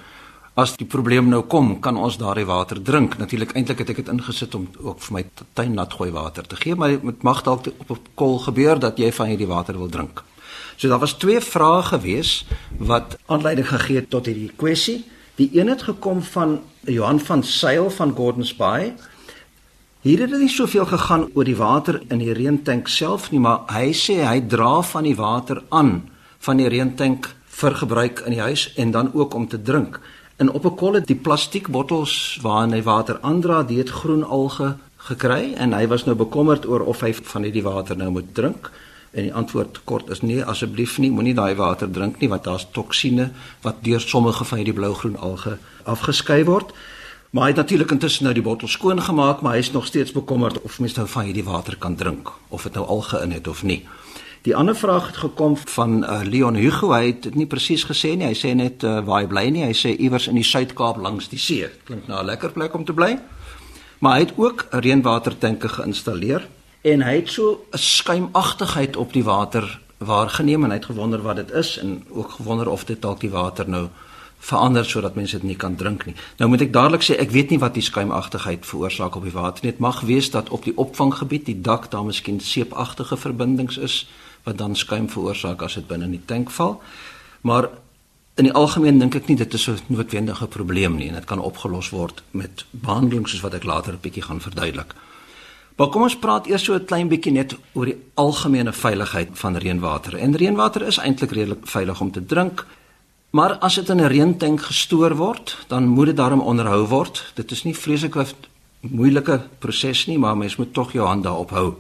as 0.53 0.75
die 0.77 0.85
probleem 0.85 1.29
nou 1.29 1.41
kom, 1.49 1.79
kan 1.81 1.97
ons 1.97 2.17
daardie 2.17 2.45
water 2.45 2.81
drink? 2.81 3.17
Natuurlik 3.17 3.55
eintlik 3.57 3.77
het 3.77 3.89
ek 3.89 3.95
dit 4.03 4.11
ingesit 4.13 4.53
om 4.55 4.67
ook 4.83 5.01
vir 5.01 5.13
my 5.13 5.23
tuin 5.57 5.73
nat 5.73 5.93
gooi 5.93 6.11
water 6.13 6.45
te 6.47 6.55
gee, 6.55 6.75
maar 6.75 6.93
dit 6.93 7.23
mag 7.23 7.41
dalk 7.43 7.67
op 7.67 7.89
'n 7.89 7.99
kol 8.15 8.39
gebeur 8.39 8.79
dat 8.79 8.97
jy 8.97 9.11
van 9.11 9.27
hierdie 9.27 9.47
water 9.47 9.77
wil 9.77 9.89
drink. 9.89 10.23
So 10.77 10.87
daar 10.87 10.99
was 10.99 11.13
twee 11.13 11.41
vrae 11.41 11.81
gewees 11.83 12.45
wat 12.77 13.17
aanleiding 13.25 13.67
gegee 13.67 13.95
het 13.95 14.09
tot 14.09 14.25
hierdie 14.25 14.51
kwessie. 14.55 15.05
Die 15.35 15.49
een 15.53 15.67
het 15.67 15.81
gekom 15.81 16.21
van 16.21 16.61
Johan 16.81 17.19
van 17.19 17.43
Sail 17.43 17.89
van 17.89 18.15
Gordons 18.15 18.55
Bay. 18.55 18.93
Hier 20.03 20.19
het 20.19 20.33
dit 20.33 20.41
nie 20.43 20.51
soveel 20.51 20.83
gegaan 20.83 21.29
oor 21.31 21.48
die 21.48 21.55
water 21.55 22.01
in 22.12 22.19
die 22.19 22.33
reentank 22.36 22.89
self 22.91 23.29
nie, 23.31 23.39
maar 23.39 23.62
hy 23.72 23.93
sê 23.95 24.17
hy 24.27 24.41
dra 24.51 24.81
van 24.83 25.05
die 25.07 25.15
water 25.15 25.62
aan 25.72 25.93
van 26.43 26.60
die 26.60 26.67
reentank 26.67 27.29
vir 27.48 27.77
gebruik 27.79 28.19
in 28.27 28.36
die 28.36 28.41
huis 28.43 28.65
en 28.75 28.91
dan 28.91 29.13
ook 29.13 29.33
om 29.33 29.45
te 29.48 29.62
drink. 29.62 30.01
En 30.43 30.51
op 30.51 30.65
'n 30.65 30.75
kolle 30.75 31.01
die 31.01 31.15
plastiekbottels 31.15 32.39
waarin 32.41 32.74
hy 32.74 32.81
water 32.83 33.17
aandra, 33.22 33.63
dit 33.63 33.89
groen 33.89 34.24
alge 34.24 34.75
gekry 34.98 35.53
en 35.55 35.74
hy 35.74 35.88
was 35.88 36.03
nou 36.03 36.15
bekommerd 36.15 36.67
oor 36.67 36.81
of 36.81 37.00
hy 37.00 37.13
van 37.13 37.43
hierdie 37.43 37.63
water 37.63 37.98
nou 37.98 38.10
moet 38.10 38.36
drink. 38.36 38.72
En 39.12 39.24
die 39.24 39.33
antwoord 39.33 39.81
kort 39.83 40.10
is 40.10 40.22
nee, 40.22 40.43
asseblief 40.43 40.98
nie, 40.98 41.12
moenie 41.12 41.33
daai 41.33 41.55
water 41.55 41.91
drink 41.91 42.19
nie 42.19 42.29
want 42.29 42.43
daar's 42.43 42.67
toksine 42.72 43.31
wat 43.62 43.75
deur 43.83 44.01
sommige 44.01 44.43
van 44.43 44.57
hierdie 44.57 44.75
blou-groen 44.75 45.17
alge 45.17 45.57
afgeskei 45.83 46.43
word. 46.43 46.74
Maar 47.33 47.43
hy 47.43 47.49
het 47.49 47.57
natuurlik 47.57 47.91
intussen 47.91 48.23
nou 48.23 48.33
die 48.37 48.43
bottel 48.45 48.69
skoon 48.69 48.99
gemaak, 49.01 49.39
maar 49.41 49.55
hy 49.55 49.61
is 49.63 49.71
nog 49.73 49.87
steeds 49.89 50.11
bekommerd 50.13 50.61
of 50.61 50.75
mens 50.79 50.93
nou 50.93 51.07
van 51.09 51.23
hierdie 51.25 51.43
water 51.43 51.73
kan 51.81 51.95
drink 51.97 52.29
of 52.53 52.67
dit 52.67 52.75
nou 52.77 52.85
alge 52.85 53.21
in 53.25 53.31
het 53.33 53.47
of 53.49 53.63
nie. 53.63 53.79
Die 54.45 54.53
ander 54.55 54.75
vraag 54.77 55.07
het 55.07 55.17
gekom 55.17 55.57
van 55.57 56.03
uh, 56.03 56.19
Leon 56.29 56.59
Hugo, 56.61 56.91
hy 56.93 57.07
het 57.07 57.23
dit 57.25 57.39
nie 57.41 57.47
presies 57.49 57.87
gesê 57.89 58.11
nie. 58.13 58.27
Hy 58.29 58.37
sê 58.37 58.53
net 58.53 58.85
uh, 58.85 58.99
waar 59.07 59.23
hy 59.23 59.31
bly 59.31 59.43
nie. 59.49 59.65
Hy 59.65 59.73
sê 59.73 59.95
iewers 59.97 60.29
in 60.29 60.37
die 60.37 60.45
Suid-Kaap 60.45 61.01
langs 61.01 61.31
die 61.33 61.41
see. 61.41 61.71
Klink 61.89 62.05
na 62.07 62.21
'n 62.21 62.29
lekker 62.29 62.53
plek 62.53 62.77
om 62.77 62.85
te 62.85 62.93
bly. 62.93 63.17
Maar 63.97 64.19
hy 64.19 64.21
het 64.27 64.37
ook 64.37 64.67
'n 64.69 64.85
reënwatertanke 64.85 65.73
geïnstalleer 65.73 66.45
en 66.85 67.01
hy 67.01 67.15
het 67.15 67.29
so 67.33 67.65
'n 67.73 67.77
skuimagtigheid 67.77 68.95
op 68.95 69.13
die 69.13 69.23
water 69.25 69.79
waargeneem 69.97 70.63
en 70.63 70.69
hy 70.69 70.77
het 70.77 70.91
gewonder 70.93 71.21
wat 71.21 71.35
dit 71.35 71.51
is 71.51 71.77
en 71.77 72.05
ook 72.09 72.31
gewonder 72.31 72.69
of 72.69 72.85
dit 72.85 73.01
dalk 73.01 73.19
die 73.19 73.33
water 73.33 73.69
nou 73.69 73.87
verander 74.43 74.85
sodat 74.85 75.15
mense 75.15 75.38
dit 75.39 75.45
nie 75.47 75.55
kan 75.55 75.75
drink 75.79 76.05
nie. 76.05 76.15
Nou 76.38 76.50
moet 76.51 76.65
ek 76.65 76.73
dadelik 76.75 77.05
sê 77.05 77.15
ek 77.21 77.31
weet 77.31 77.53
nie 77.53 77.59
wat 77.63 77.77
die 77.77 77.85
skuimagtigheid 77.85 78.65
veroorsaak 78.67 79.15
op 79.15 79.23
die 79.23 79.35
water 79.35 79.63
nie. 79.63 79.71
Dit 79.71 79.79
mag 79.83 80.01
wees 80.09 80.29
dat 80.33 80.51
op 80.51 80.65
die 80.67 80.75
opvanggebied 80.75 81.45
die 81.47 81.62
dak 81.63 81.88
daar 81.91 82.03
miskien 82.03 82.41
seepagtige 82.43 83.17
verbindings 83.17 83.77
is 83.77 84.03
wat 84.43 84.59
dan 84.59 84.75
skuim 84.75 85.07
veroorsaak 85.09 85.63
as 85.63 85.79
dit 85.79 85.88
binne 85.88 86.09
in 86.12 86.17
die 86.17 86.25
tank 86.27 86.51
val. 86.51 86.81
Maar 87.47 87.69
in 88.35 88.50
die 88.50 88.53
algemeen 88.53 89.00
dink 89.00 89.15
ek 89.15 89.31
nie 89.31 89.39
dit 89.39 89.53
is 89.53 89.67
'n 89.69 89.79
noodwendige 89.88 90.47
probleem 90.47 90.95
nie 90.95 91.07
en 91.07 91.15
dit 91.15 91.25
kan 91.25 91.39
opgelos 91.39 91.89
word 91.89 92.23
met 92.31 92.65
behandeling 92.71 93.27
soos 93.27 93.41
wat 93.41 93.53
ek 93.53 93.63
later 93.63 93.93
'n 93.93 94.01
bietjie 94.01 94.27
gaan 94.27 94.41
verduidelik. 94.41 94.93
Maar 95.75 95.88
kom 95.88 96.01
ons 96.01 96.17
praat 96.17 96.47
eers 96.47 96.63
so 96.63 96.73
'n 96.73 96.85
klein 96.85 97.07
bietjie 97.07 97.31
net 97.31 97.55
oor 97.73 97.85
die 97.85 97.97
algemene 98.13 98.73
veiligheid 98.73 99.29
van 99.33 99.57
reënwater. 99.57 100.15
En 100.15 100.35
reënwater 100.35 100.81
is 100.81 100.97
eintlik 100.97 101.31
redelik 101.31 101.67
veilig 101.67 102.01
om 102.01 102.12
te 102.12 102.25
drink. 102.25 102.65
Maar 103.33 103.55
as 103.65 103.75
dit 103.75 103.89
in 103.89 103.97
'n 103.97 104.07
reëntank 104.07 104.61
gestoor 104.61 105.15
word, 105.15 105.57
dan 105.67 105.87
moet 105.87 106.05
dit 106.05 106.17
daarom 106.17 106.39
onderhou 106.39 106.87
word. 106.87 107.31
Dit 107.33 107.51
is 107.51 107.63
nie 107.63 107.77
vreeslik 107.77 108.15
'n 108.15 108.27
moeilike 108.79 109.41
proses 109.59 110.05
nie, 110.05 110.19
maar 110.19 110.37
mens 110.37 110.55
moet 110.55 110.73
tog 110.73 110.91
jou 110.91 111.07
hand 111.07 111.23
daarop 111.23 111.49
hou. 111.49 111.73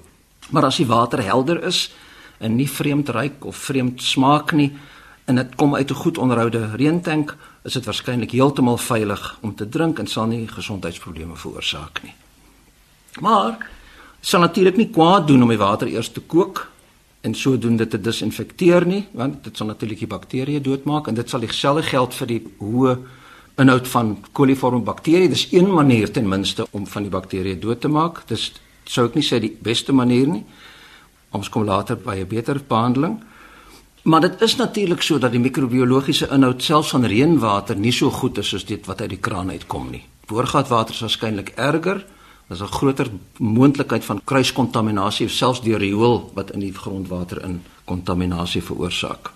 Maar 0.49 0.63
as 0.63 0.77
die 0.77 0.85
water 0.85 1.23
helder 1.23 1.63
is 1.63 1.93
en 2.37 2.55
nie 2.55 2.69
vreemd 2.69 3.09
ruik 3.09 3.45
of 3.45 3.55
vreemd 3.55 4.01
smaak 4.01 4.51
nie, 4.51 4.73
en 5.25 5.35
dit 5.35 5.55
kom 5.55 5.75
uit 5.75 5.89
'n 5.89 5.95
goed 5.95 6.17
onderhoude 6.17 6.75
reëntank, 6.75 7.37
is 7.63 7.73
dit 7.73 7.85
waarskynlik 7.85 8.31
heeltemal 8.31 8.77
veilig 8.77 9.37
om 9.41 9.55
te 9.55 9.69
drink 9.69 9.99
en 9.99 10.07
sal 10.07 10.25
nie 10.25 10.47
gesondheidsprobleme 10.47 11.35
veroorsaak 11.35 12.03
nie. 12.03 12.13
Maar 13.19 13.69
sal 14.21 14.39
natuurlik 14.39 14.77
nie 14.77 14.89
kwaad 14.89 15.27
doen 15.27 15.41
om 15.41 15.49
die 15.49 15.57
water 15.57 15.87
eers 15.87 16.11
te 16.11 16.21
kook 16.21 16.72
en 17.23 17.35
sodoende 17.35 17.87
te 17.87 17.99
disinfekteer 18.01 18.85
nie, 18.85 19.03
want 19.15 19.43
dit 19.45 19.57
sal 19.57 19.69
natuurlik 19.69 20.01
die 20.03 20.11
bakterieë 20.11 20.61
doodmaak 20.63 21.07
en 21.07 21.15
dit 21.15 21.29
sal 21.29 21.43
dieselfde 21.43 21.85
geld 21.87 22.15
vir 22.19 22.31
die 22.33 22.41
hoë 22.59 22.95
inhoud 23.63 23.87
van 23.87 24.15
koliform 24.35 24.83
bakterieë. 24.83 25.31
Dis 25.31 25.47
een 25.53 25.69
manier 25.71 26.11
ten 26.11 26.27
minste 26.27 26.65
om 26.71 26.87
van 26.89 27.05
die 27.07 27.13
bakterieë 27.13 27.61
dood 27.63 27.79
te 27.81 27.91
maak. 27.91 28.25
Dis 28.27 28.51
sou 28.89 29.07
ek 29.07 29.15
nie 29.15 29.23
sê 29.23 29.39
die 29.39 29.53
beste 29.63 29.95
manier 29.95 30.27
nie. 30.27 30.43
Ons 31.33 31.49
kom 31.49 31.63
later 31.65 31.95
by 31.95 32.17
'n 32.19 32.27
beter 32.27 32.59
behandeling. 32.67 33.21
Maar 34.03 34.21
dit 34.21 34.41
is 34.41 34.55
natuurlik 34.55 35.01
so 35.01 35.17
dat 35.17 35.31
die 35.31 35.39
microbiologiese 35.39 36.27
inhoud 36.31 36.63
selfs 36.63 36.89
van 36.89 37.05
reënwater 37.05 37.75
nie 37.75 37.91
so 37.91 38.09
goed 38.09 38.37
is 38.37 38.49
soos 38.49 38.65
dit 38.65 38.85
wat 38.85 39.01
uit 39.01 39.09
die 39.09 39.19
kraan 39.19 39.49
uitkom 39.49 39.91
nie. 39.91 40.03
Boorgatwater 40.27 40.93
is 40.93 40.99
waarskynlik 40.99 41.53
erger. 41.55 42.05
Daar's 42.53 42.71
'n 42.71 42.75
groter 42.75 43.09
moontlikheid 43.37 44.05
van 44.05 44.21
kruiskontaminasie 44.23 45.27
selfs 45.27 45.61
deur 45.61 45.79
riool 45.79 46.31
wat 46.33 46.51
in 46.51 46.59
die 46.59 46.73
grondwater 46.73 47.43
in 47.43 47.63
kontaminasie 47.85 48.63
veroorsaak. 48.63 49.31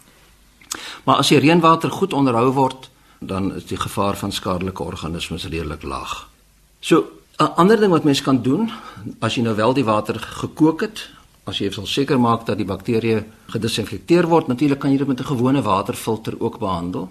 Maar 1.03 1.15
as 1.15 1.27
die 1.27 1.39
reënwater 1.39 1.91
goed 1.91 2.13
onderhou 2.13 2.51
word, 2.51 2.89
dan 3.19 3.55
is 3.55 3.65
die 3.65 3.77
gevaar 3.77 4.17
van 4.17 4.31
skadelike 4.31 4.83
organismes 4.83 5.45
redelik 5.45 5.83
laag. 5.83 6.29
So, 6.79 7.03
'n 7.39 7.55
ander 7.55 7.79
ding 7.79 7.91
wat 7.91 8.03
mens 8.03 8.21
kan 8.21 8.41
doen, 8.41 8.71
as 9.19 9.36
jy 9.36 9.41
nou 9.41 9.55
wel 9.55 9.74
die 9.74 9.86
water 9.86 10.19
gekook 10.19 10.81
het, 10.81 11.09
as 11.43 11.57
jy 11.57 11.69
wil 11.69 11.86
seker 11.86 12.19
maak 12.19 12.45
dat 12.45 12.57
die 12.57 12.65
bakterieë 12.65 13.25
gedisinfekteer 13.47 14.27
word, 14.27 14.47
natuurlik 14.47 14.79
kan 14.79 14.91
jy 14.91 14.97
dit 14.97 15.07
met 15.07 15.19
'n 15.19 15.25
gewone 15.25 15.62
waterfilter 15.62 16.36
ook 16.39 16.59
behandel. 16.59 17.09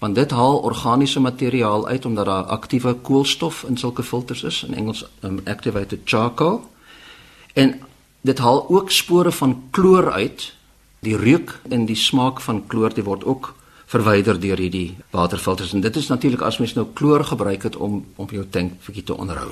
Want 0.00 0.14
dit 0.16 0.30
haal 0.30 0.58
organiese 0.64 1.20
materiaal 1.20 1.86
uit 1.88 2.04
omdat 2.04 2.26
daar 2.26 2.44
aktiewe 2.44 2.94
koolstof 2.94 3.62
in 3.68 3.76
sulke 3.76 4.02
filters 4.02 4.42
is, 4.42 4.62
in 4.64 4.74
Engels 4.74 5.04
um, 5.20 5.40
activated 5.44 6.00
charcoal. 6.04 6.62
En 7.52 7.80
dit 8.20 8.38
haal 8.38 8.68
ook 8.68 8.90
spore 8.90 9.32
van 9.32 9.62
kloor 9.70 10.12
uit. 10.12 10.52
Die 11.00 11.16
reuk 11.16 11.60
en 11.68 11.84
die 11.84 11.96
smaak 11.96 12.40
van 12.40 12.66
kloor, 12.66 12.94
dit 12.94 13.04
word 13.04 13.24
ook 13.24 13.54
verwyder 13.90 14.38
deur 14.40 14.60
hierdie 14.60 14.96
waterfilters 15.10 15.72
en 15.74 15.82
dit 15.82 15.96
is 15.96 16.08
natuurlik 16.08 16.44
as 16.46 16.60
mens 16.62 16.76
nou 16.76 16.86
kloor 16.94 17.24
gebruik 17.26 17.64
het 17.66 17.76
om 17.76 18.04
om 18.16 18.28
jou 18.30 18.44
tank 18.46 18.78
bietjie 18.86 19.04
te 19.08 19.16
onderhou. 19.16 19.50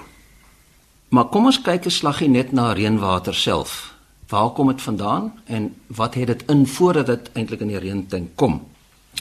Maar 1.09 1.31
kom 1.33 1.49
ons 1.51 1.61
kyk 1.61 1.87
'n 1.87 1.91
slaggie 1.91 2.29
net 2.29 2.53
na 2.53 2.73
reënwater 2.73 3.35
self. 3.35 3.95
Waar 4.29 4.51
kom 4.51 4.67
dit 4.69 4.83
vandaan 4.83 5.33
en 5.45 5.75
wat 5.87 6.15
het 6.15 6.27
dit 6.27 6.43
in 6.47 6.67
voordat 6.67 7.07
dit 7.07 7.31
eintlik 7.33 7.61
in 7.61 7.69
die 7.69 7.79
reëntank 7.79 8.29
kom? 8.35 8.61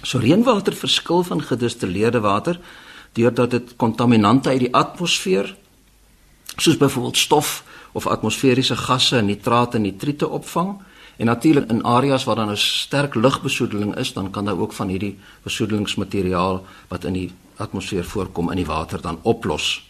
So 0.02 0.20
reënwater 0.20 0.76
verskil 0.76 1.24
van 1.24 1.42
gedistilleerde 1.42 2.20
water 2.20 2.60
deurdat 3.18 3.52
dit 3.52 3.76
kontaminante 3.76 4.50
uit 4.50 4.60
die 4.60 4.74
atmosfeer 4.76 5.56
soos 6.58 6.78
byvoorbeeld 6.78 7.18
stof 7.18 7.64
of 7.92 8.08
atmosferiese 8.08 8.76
gasse, 8.76 9.22
nitrate 9.22 9.78
en 9.78 9.82
nitriete 9.82 10.28
opvang 10.30 10.78
en 11.18 11.26
natuurlik 11.26 11.70
in 11.70 11.84
areas 11.84 12.24
waar 12.24 12.36
daar 12.36 12.52
'n 12.52 12.58
sterk 12.58 13.16
lugbesoedeling 13.16 13.96
is, 13.96 14.14
dan 14.14 14.32
kan 14.32 14.46
daar 14.46 14.60
ook 14.60 14.74
van 14.74 14.88
hierdie 14.88 15.18
besoedelingsmateriaal 15.44 16.66
wat 16.88 17.04
in 17.04 17.14
die 17.14 17.32
atmosfeer 17.56 18.06
voorkom 18.06 18.50
in 18.50 18.56
die 18.56 18.66
water 18.66 19.02
dan 19.02 19.20
oplos. 19.22 19.90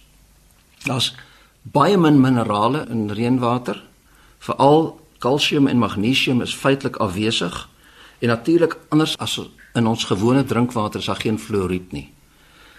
Daar's 0.83 1.15
baie 1.61 1.97
min 1.97 2.21
minerale 2.21 2.85
in 2.89 3.11
reënwater, 3.11 3.83
veral 4.39 4.99
kalsium 5.17 5.67
en 5.67 5.77
magnesium 5.77 6.41
is 6.41 6.55
feitelik 6.55 6.95
afwesig 6.95 7.69
en 8.19 8.27
natuurlik 8.27 8.77
anders 8.89 9.17
as 9.17 9.39
in 9.77 9.87
ons 9.87 10.07
gewone 10.09 10.43
drinkwater 10.43 10.99
is 10.99 11.05
daar 11.05 11.21
geen 11.21 11.39
fluoried 11.39 11.91
nie. 11.93 12.07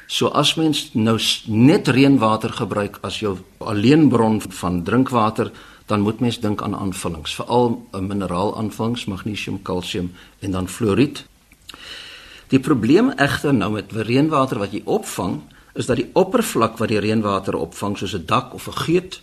So 0.08 0.30
as 0.32 0.54
mens 0.56 0.88
nou 0.96 1.18
net 1.46 1.88
reënwater 1.92 2.52
gebruik 2.56 2.98
as 3.04 3.20
jou 3.20 3.36
alleenbron 3.60 4.40
van 4.40 4.82
drinkwater, 4.84 5.52
dan 5.88 6.00
moet 6.00 6.20
mens 6.20 6.40
dink 6.40 6.62
aan 6.62 6.76
aanvullings, 6.76 7.34
veral 7.34 7.86
'n 7.92 8.06
mineraalaaanvullings, 8.06 9.04
magnesium, 9.04 9.62
kalsium 9.62 10.12
en 10.40 10.50
dan 10.50 10.68
fluoried. 10.68 11.24
Die 12.48 12.60
probleem 12.60 13.10
egter 13.10 13.54
nou 13.54 13.72
met 13.72 13.92
reënwater 13.92 14.58
wat 14.58 14.72
jy 14.72 14.82
opvang, 14.84 15.42
is 15.74 15.86
dat 15.86 15.96
die 15.96 16.10
oppervlak 16.12 16.78
wat 16.78 16.88
die 16.88 17.00
reënwater 17.00 17.56
opvang, 17.56 17.98
soos 17.98 18.14
'n 18.14 18.26
dak 18.26 18.54
of 18.54 18.68
'n 18.68 18.72
geut, 18.72 19.20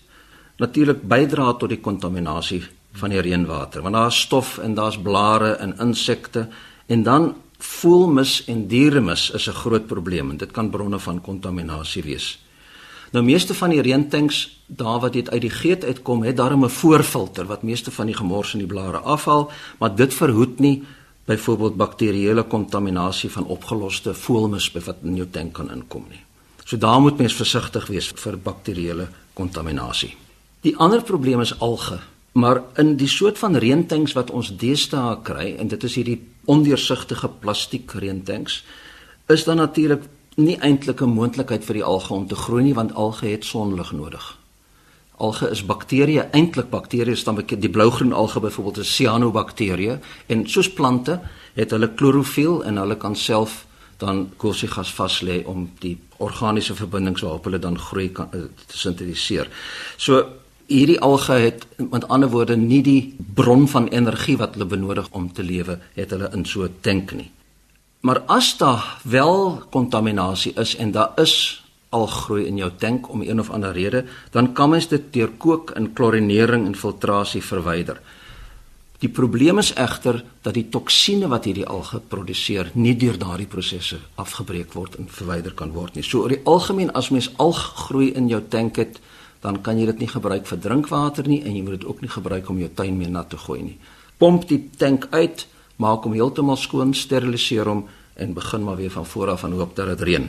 natuurlik 0.58 1.02
bydra 1.08 1.54
tot 1.54 1.70
die 1.70 1.82
kontaminasie 1.82 2.64
van 2.92 3.10
die 3.10 3.22
reënwater, 3.22 3.82
want 3.82 3.96
daar's 3.96 4.22
stof 4.22 4.58
en 4.58 4.74
daar's 4.74 4.98
blare 4.98 5.52
en 5.52 5.78
insekte 5.80 6.48
en 6.86 7.04
dan 7.04 7.36
voelmis 7.58 8.44
en 8.46 8.68
dieremis 8.68 9.30
is 9.32 9.48
'n 9.48 9.54
groot 9.54 9.88
probleem 9.88 10.30
en 10.30 10.38
dit 10.38 10.52
kan 10.52 10.70
bronne 10.70 11.00
van 11.00 11.22
kontaminasie 11.22 12.04
wees. 12.04 12.40
Nou 13.12 13.24
meeste 13.24 13.54
van 13.54 13.70
die 13.70 13.82
reëntanks 13.82 14.60
daar 14.66 15.00
wat 15.00 15.14
dit 15.14 15.30
uit 15.30 15.42
die 15.42 15.50
geet 15.50 15.84
uitkom, 15.84 16.24
het 16.24 16.38
daarom 16.38 16.66
'n 16.66 16.70
voorfilter 16.70 17.46
wat 17.46 17.64
meeste 17.64 17.92
van 17.92 18.06
die 18.06 18.16
gemors 18.16 18.54
in 18.54 18.60
die 18.60 18.68
blare 18.68 18.98
afhaal, 18.98 19.52
maar 19.80 19.96
dit 19.96 20.14
verhoed 20.14 20.60
nie 20.60 20.84
byvoorbeeld 21.26 21.76
bakterieële 21.76 22.44
kontaminasie 22.44 23.32
van 23.32 23.46
opgeloste 23.46 24.14
voelmis 24.14 24.72
wat 24.72 24.96
in 25.04 25.16
jou 25.16 25.28
tank 25.32 25.54
kan 25.54 25.72
inkom 25.72 26.06
nie. 26.10 26.24
So 26.66 26.78
daar 26.78 27.02
moet 27.02 27.18
mens 27.18 27.34
versigtig 27.34 27.88
wees 27.88 28.12
vir 28.16 28.38
bakterieële 28.38 29.08
kontaminasie. 29.34 30.16
Die 30.62 30.78
ander 30.78 31.04
probleem 31.04 31.42
is 31.42 31.60
alge. 31.60 32.00
Maar 32.36 32.62
in 32.76 32.98
die 33.00 33.08
soort 33.08 33.38
van 33.40 33.56
reëntanks 33.56 34.14
wat 34.14 34.32
ons 34.36 34.50
deesdae 34.60 35.22
kry 35.24 35.54
en 35.56 35.70
dit 35.72 35.84
is 35.88 35.94
hierdie 35.96 36.18
ondeursigtige 36.52 37.30
plastiek 37.40 37.94
reëntanks 37.96 38.58
is 39.32 39.46
dan 39.48 39.62
natuurlik 39.64 40.04
nie 40.36 40.58
eintlik 40.60 41.02
'n 41.02 41.16
moontlikheid 41.16 41.64
vir 41.66 41.80
die 41.80 41.84
alge 41.84 42.14
om 42.14 42.28
te 42.28 42.36
groei 42.36 42.64
nie 42.64 42.74
want 42.74 42.94
alge 42.94 43.28
het 43.28 43.46
sonlig 43.46 43.92
nodig. 43.92 44.38
Alge 45.18 45.50
is 45.50 45.66
bakterieë, 45.66 46.28
eintlik 46.32 46.70
bakterieë 46.70 47.16
staan 47.16 47.36
bekend 47.36 47.62
die 47.62 47.70
blougroen 47.70 48.14
alge 48.14 48.40
byvoorbeeld 48.40 48.78
is 48.78 48.96
cyanobakterieë 48.96 50.00
en 50.28 50.50
soos 50.50 50.74
plante 50.74 51.22
het 51.54 51.72
hulle 51.72 51.94
klorofiel 51.94 52.64
en 52.64 52.78
hulle 52.78 52.98
kan 52.98 53.16
self 53.16 53.66
dan 53.98 54.30
koolstofgas 54.38 54.94
vas 54.94 55.22
lê 55.22 55.46
om 55.46 55.72
die 55.80 55.98
organiese 56.18 56.76
verbindings 56.76 57.22
waarop 57.22 57.44
hulle 57.44 57.60
dan 57.60 57.80
groei 57.80 58.10
kan 58.12 58.28
uh, 58.34 58.42
te 58.68 58.78
sintetiseer. 58.78 59.48
So 59.98 60.26
hierdie 60.68 61.00
alge 61.00 61.34
het 61.34 61.66
met 61.78 62.08
ander 62.08 62.30
woorde 62.30 62.58
nie 62.58 62.82
die 62.84 63.16
bron 63.18 63.68
van 63.68 63.88
energie 63.88 64.38
wat 64.38 64.56
hulle 64.56 64.70
benodig 64.70 65.08
om 65.12 65.32
te 65.34 65.44
lewe 65.44 65.80
het 65.94 66.14
hulle 66.16 66.32
in 66.34 66.46
so 66.46 66.68
tank 66.82 67.14
nie. 67.14 67.32
Maar 68.06 68.22
as 68.30 68.58
daar 68.58 69.00
wel 69.04 69.64
kontaminasie 69.74 70.54
is 70.62 70.76
en 70.76 70.92
daar 70.92 71.14
is 71.22 71.64
algroei 71.90 72.46
in 72.46 72.60
jou 72.60 72.72
tank 72.78 73.10
om 73.10 73.22
een 73.22 73.40
of 73.40 73.50
ander 73.50 73.74
rede, 73.74 74.04
dan 74.32 74.54
kan 74.54 74.70
mens 74.70 74.88
dit 74.88 75.14
deur 75.14 75.32
kook 75.38 75.72
en 75.80 75.94
klorinering 75.94 76.66
en 76.66 76.76
filtrasie 76.76 77.42
verwyder. 77.44 78.02
Die 79.00 79.10
probleem 79.10 79.60
is 79.60 79.74
egter 79.74 80.22
dat 80.42 80.56
die 80.56 80.68
toksine 80.72 81.28
wat 81.28 81.46
hierdie 81.46 81.68
alge 81.68 82.00
produseer 82.00 82.72
nie 82.74 82.96
deur 82.98 83.18
daardie 83.20 83.50
prosesse 83.50 84.00
afgebreek 84.22 84.74
word 84.74 84.96
en 85.00 85.10
verwyder 85.12 85.54
kan 85.54 85.74
word 85.76 85.96
nie. 85.96 86.04
So 86.04 86.24
oor 86.24 86.32
die 86.32 86.44
algemeen 86.46 86.94
as 86.96 87.12
mens 87.12 87.32
alggroei 87.38 88.14
in 88.16 88.30
jou 88.32 88.42
tank 88.50 88.80
het, 88.82 89.02
dan 89.46 89.62
kan 89.62 89.78
jy 89.78 89.86
dit 89.92 90.00
nie 90.02 90.10
gebruik 90.10 90.48
vir 90.50 90.62
drinkwater 90.62 91.28
nie 91.30 91.44
en 91.46 91.54
jy 91.54 91.62
moet 91.66 91.78
dit 91.78 91.90
ook 91.90 92.02
nie 92.02 92.10
gebruik 92.10 92.50
om 92.50 92.62
jou 92.64 92.70
tuin 92.74 92.98
mee 92.98 93.12
nat 93.12 93.30
te 93.30 93.38
gooi 93.38 93.62
nie. 93.62 93.76
Pomp 94.18 94.48
die 94.50 94.64
tank 94.80 95.06
uit, 95.12 95.46
maak 95.78 96.08
hom 96.08 96.16
heeltemal 96.18 96.58
skoon, 96.58 96.96
steriliseer 96.98 97.70
hom 97.70 97.86
en 98.16 98.34
begin 98.34 98.64
maar 98.66 98.80
weer 98.80 98.94
van 98.94 99.06
voor 99.06 99.36
af 99.36 99.44
en 99.44 99.54
hoop 99.60 99.76
dat 99.78 99.92
dit 99.94 100.04
reën. 100.10 100.28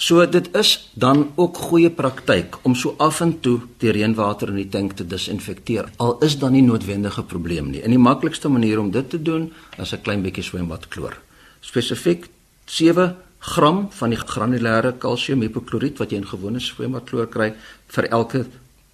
So 0.00 0.24
dit 0.24 0.48
is 0.56 0.70
dan 0.94 1.26
ook 1.36 1.58
goeie 1.68 1.90
praktyk 1.92 2.56
om 2.64 2.74
so 2.74 2.94
af 2.96 3.20
en 3.20 3.34
toe 3.44 3.58
die 3.82 3.92
reënwater 3.92 4.48
in 4.48 4.62
die 4.62 4.70
tank 4.72 4.96
te 4.96 5.04
disinfekteer. 5.06 5.90
Al 6.00 6.16
is 6.24 6.38
dan 6.38 6.56
nie 6.56 6.62
noodwendige 6.64 7.22
probleem 7.28 7.70
nie. 7.74 7.82
En 7.84 7.92
die 7.92 8.00
maklikste 8.00 8.48
manier 8.48 8.80
om 8.80 8.90
dit 8.90 9.10
te 9.10 9.20
doen 9.22 9.50
is 9.76 9.92
'n 9.92 10.00
klein 10.02 10.22
bietjie 10.22 10.44
swembad 10.44 10.88
kloor. 10.88 11.18
Spesifiek 11.60 12.30
7 12.64 13.16
gram 13.42 13.88
van 13.90 14.12
die 14.14 14.20
granulêre 14.20 14.92
kalsiumhipokloriet 15.02 15.98
wat 15.98 16.12
jy 16.12 16.20
in 16.22 16.28
gewone 16.30 16.60
swemwaterkloor 16.62 17.28
kry 17.30 17.48
vir 17.90 18.08
elke 18.14 18.44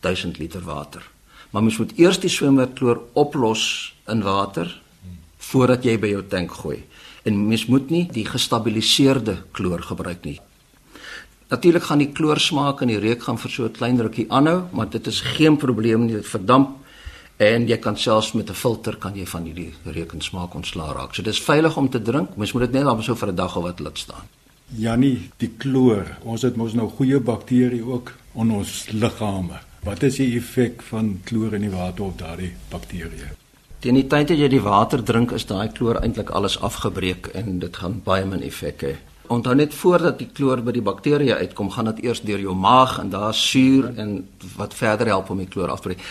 1000 0.00 0.38
liter 0.40 0.64
water. 0.64 1.04
Maar 1.52 1.62
mens 1.62 1.78
moet 1.78 1.92
eers 2.00 2.20
die 2.22 2.32
swemwaterkloor 2.32 3.02
oplos 3.12 3.92
in 4.08 4.24
water 4.24 4.72
voordat 5.50 5.84
jy 5.84 5.98
by 6.00 6.12
jou 6.14 6.24
tank 6.28 6.52
gooi. 6.62 6.80
En 7.28 7.36
mens 7.48 7.66
moet 7.68 7.90
nie 7.92 8.06
die 8.12 8.24
gestabiliseerde 8.24 9.36
kloor 9.52 9.84
gebruik 9.84 10.24
nie. 10.24 10.38
Natuurlik 11.48 11.84
gaan 11.88 12.02
die 12.02 12.12
kloor 12.12 12.40
smaak 12.40 12.82
en 12.84 12.92
die 12.92 13.00
reuk 13.00 13.22
gaan 13.24 13.38
vir 13.38 13.50
so 13.50 13.64
'n 13.64 13.72
klein 13.72 14.00
rukkie 14.00 14.26
aanhou, 14.28 14.68
maar 14.72 14.88
dit 14.90 15.06
is 15.06 15.20
geen 15.20 15.56
probleem 15.56 16.06
nie, 16.06 16.14
dit 16.14 16.26
verdamp 16.26 16.76
en 17.36 17.68
jy 17.68 17.76
kan 17.78 17.96
selfs 17.96 18.32
met 18.32 18.50
'n 18.50 18.54
filter 18.54 18.96
kan 18.96 19.14
jy 19.14 19.26
van 19.26 19.44
hierdie 19.44 19.72
reuk 19.84 20.12
en 20.12 20.20
smaak 20.20 20.54
ontslaa 20.54 20.92
raak. 20.92 21.14
So 21.14 21.22
dis 21.22 21.40
veilig 21.40 21.76
om 21.76 21.88
te 21.88 22.02
drink, 22.02 22.36
mens 22.36 22.52
moet 22.52 22.62
dit 22.62 22.72
net 22.72 22.84
dan 22.84 23.02
so 23.02 23.14
vir 23.14 23.28
'n 23.28 23.34
dag 23.34 23.56
of 23.56 23.62
wat 23.62 23.80
laat 23.80 23.98
staan. 23.98 24.37
Jannie, 24.76 25.30
die 25.40 25.48
kloor, 25.56 26.04
ons 26.28 26.42
het 26.44 26.56
mos 26.60 26.74
nou 26.76 26.90
goeie 26.92 27.16
bakterieë 27.24 27.86
ook 27.88 28.12
in 28.36 28.50
ons 28.52 28.90
liggame. 28.92 29.62
Wat 29.86 30.02
is 30.04 30.18
die 30.20 30.34
effek 30.36 30.82
van 30.90 31.14
kloor 31.24 31.56
in 31.56 31.64
die 31.64 31.72
water 31.72 32.10
op 32.10 32.18
daardie 32.20 32.50
bakterieë? 32.68 33.30
Teen 33.80 33.96
die 33.96 34.04
tyd 34.10 34.28
dat 34.28 34.36
jy 34.42 34.50
die 34.52 34.60
water 34.60 35.00
drink, 35.00 35.32
is 35.32 35.46
daai 35.48 35.70
kloor 35.72 36.02
eintlik 36.02 36.34
alles 36.36 36.58
afgebreek 36.60 37.30
en 37.38 37.62
dit 37.62 37.80
gaan 37.80 38.00
baie 38.04 38.26
min 38.28 38.44
effek 38.44 38.84
hê. 38.84 38.94
Onthou 39.32 39.54
net 39.56 39.72
voordat 39.76 40.20
die 40.20 40.28
kloor 40.32 40.60
by 40.64 40.72
die 40.76 40.84
bakterieë 40.84 41.40
uitkom, 41.46 41.70
gaan 41.72 41.88
dit 41.92 42.04
eers 42.04 42.20
deur 42.24 42.40
jou 42.40 42.56
maag 42.56 42.98
en 43.00 43.12
daar 43.12 43.36
suur 43.36 43.88
en 43.96 44.18
wat 44.56 44.76
verder 44.76 45.14
help 45.14 45.30
om 45.32 45.40
die 45.40 45.48
kloor 45.48 45.72
af 45.72 45.80
te 45.80 45.92
breek. 45.94 46.04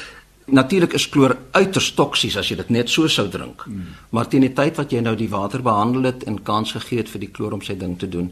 Natuurlik 0.48 0.94
is 0.94 1.10
kloor 1.10 1.38
uiters 1.51 1.92
toksies 1.94 2.38
as 2.38 2.50
jy 2.50 2.56
dit 2.56 2.70
net 2.70 2.89
so 2.89 3.08
sou 3.08 3.27
drink. 3.30 3.66
Mm. 3.68 3.84
Maar 4.10 4.27
teen 4.27 4.42
die 4.42 4.54
tyd 4.54 4.77
wat 4.77 4.92
jy 4.92 5.01
nou 5.01 5.16
die 5.16 5.30
water 5.30 5.62
behandel 5.62 6.04
het 6.04 6.24
en 6.24 6.44
kans 6.44 6.72
gegee 6.72 6.98
het 6.98 7.10
vir 7.10 7.20
die 7.20 7.32
kloor 7.32 7.51
om 7.51 7.62
sy 7.62 7.75
ding 7.77 8.00
te 8.00 8.08
doen 8.10 8.32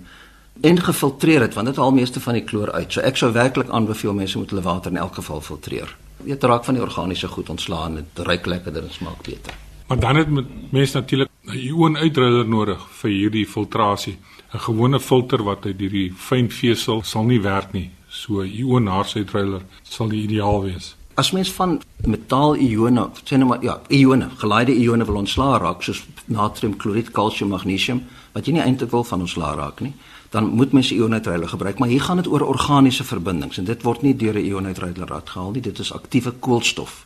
en 0.62 0.80
gefiltreer 0.80 1.42
het 1.42 1.54
want 1.54 1.68
dit 1.68 1.76
haal 1.76 1.92
meeste 1.92 2.20
van 2.20 2.34
die 2.34 2.44
kloor 2.44 2.72
uit. 2.72 2.94
So 2.94 3.02
ek 3.02 3.18
sou 3.18 3.32
werklik 3.36 3.70
aanbeveel 3.70 4.14
mense 4.14 4.38
moet 4.38 4.50
hulle 4.50 4.64
water 4.64 4.92
in 4.92 4.98
elk 4.98 5.16
geval 5.20 5.42
filtreer 5.42 5.96
weet 6.26 6.44
raak 6.44 6.66
van 6.66 6.78
die 6.78 6.84
organiese 6.84 7.28
goed 7.28 7.50
ontslaan 7.50 7.98
en 7.98 8.06
dit 8.14 8.26
ruik 8.26 8.46
lekkerder 8.46 8.84
en 8.84 8.92
smaak 8.92 9.24
beter. 9.24 9.54
Maar 9.88 10.00
dan 10.00 10.16
het 10.16 10.28
mense 10.72 10.98
natuurlik 10.98 11.30
'n 11.46 11.58
ioon-uitdruiler 11.58 12.48
nodig 12.48 12.88
vir 12.90 13.12
hierdie 13.12 13.48
filtrasie. 13.48 14.18
'n 14.54 14.60
Gewone 14.60 15.00
filter 15.00 15.44
wat 15.44 15.66
uit 15.66 15.80
hierdie 15.80 16.14
fyn 16.18 16.50
vesel 16.50 17.04
sal 17.04 17.24
nie 17.24 17.42
werk 17.42 17.72
nie. 17.74 17.90
So 18.08 18.42
'n 18.42 18.52
ioon-uitdruiler 18.52 19.62
sal 19.84 20.08
die 20.08 20.24
ideaal 20.24 20.64
wees. 20.64 20.96
As 21.16 21.32
mens 21.32 21.52
van 21.52 21.82
metaal-ione, 22.04 23.10
sê 23.24 23.38
nou 23.38 23.48
maar 23.48 23.64
ja, 23.64 23.82
ione, 23.90 24.30
geleide 24.38 24.76
ione 24.76 25.06
wil 25.06 25.22
ontslaa 25.24 25.58
raak 25.58 25.84
soos 25.84 26.04
natriumkloried, 26.26 27.12
kalsium, 27.12 27.50
magnesium, 27.50 28.04
wat 28.34 28.46
jy 28.46 28.58
nie 28.58 28.62
eintlik 28.62 28.92
wil 28.92 29.04
van 29.04 29.24
ontslaa 29.24 29.56
raak 29.56 29.80
nie 29.80 29.94
dan 30.36 30.48
moet 30.48 30.72
mens 30.72 30.92
ionitruiler 30.92 31.50
gebruik, 31.50 31.80
maar 31.80 31.88
hier 31.88 32.02
gaan 32.02 32.18
dit 32.18 32.28
oor 32.28 32.42
organiese 32.42 33.04
verbindings 33.04 33.58
en 33.58 33.64
dit 33.64 33.84
word 33.88 34.02
nie 34.02 34.16
deur 34.16 34.36
'n 34.36 34.46
ionitruiler 34.46 35.14
uitgehaal 35.14 35.52
nie, 35.52 35.62
dit 35.62 35.80
is 35.80 35.94
aktiewe 35.94 36.32
koolstof. 36.32 37.06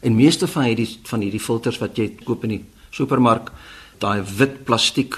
En 0.00 0.16
meeste 0.16 0.48
van 0.48 0.62
hierdie 0.62 0.98
van 1.02 1.20
hierdie 1.20 1.40
filters 1.40 1.78
wat 1.78 1.96
jy 1.96 2.08
koop 2.24 2.44
in 2.44 2.48
die 2.48 2.64
supermark, 2.90 3.52
daai 3.98 4.22
wit 4.36 4.64
plastiek 4.64 5.16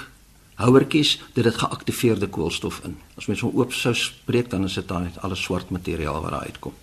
houertjies, 0.55 1.19
dit 1.33 1.45
het 1.45 1.55
geaktiveerde 1.55 2.27
koolstof 2.27 2.79
in. 2.83 2.97
As 3.17 3.25
mens 3.25 3.41
hom 3.41 3.51
oop 3.55 3.73
sou 3.73 3.93
spreek, 3.93 4.49
dan 4.49 4.63
is 4.63 4.73
dit 4.73 4.91
alles 5.21 5.41
swart 5.41 5.69
materiaal 5.69 6.21
wat 6.21 6.31
daar 6.31 6.45
uitkom. 6.45 6.73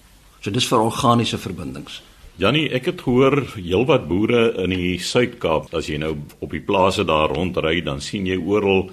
So 0.43 0.51
dis 0.51 0.67
vir 0.67 0.83
organiese 0.83 1.39
verbindings. 1.39 2.01
Jannie, 2.41 2.65
ek 2.75 2.89
het 2.91 3.03
gehoor 3.05 3.37
heelwat 3.55 4.09
boere 4.09 4.49
in 4.65 4.73
die 4.75 4.97
Suid-Kaap, 4.99 5.69
as 5.79 5.87
jy 5.87 6.01
nou 6.03 6.17
op 6.43 6.51
die 6.51 6.63
plase 6.67 7.05
daar 7.07 7.31
rondry, 7.31 7.77
dan 7.87 8.03
sien 8.03 8.27
jy 8.27 8.41
oral 8.41 8.89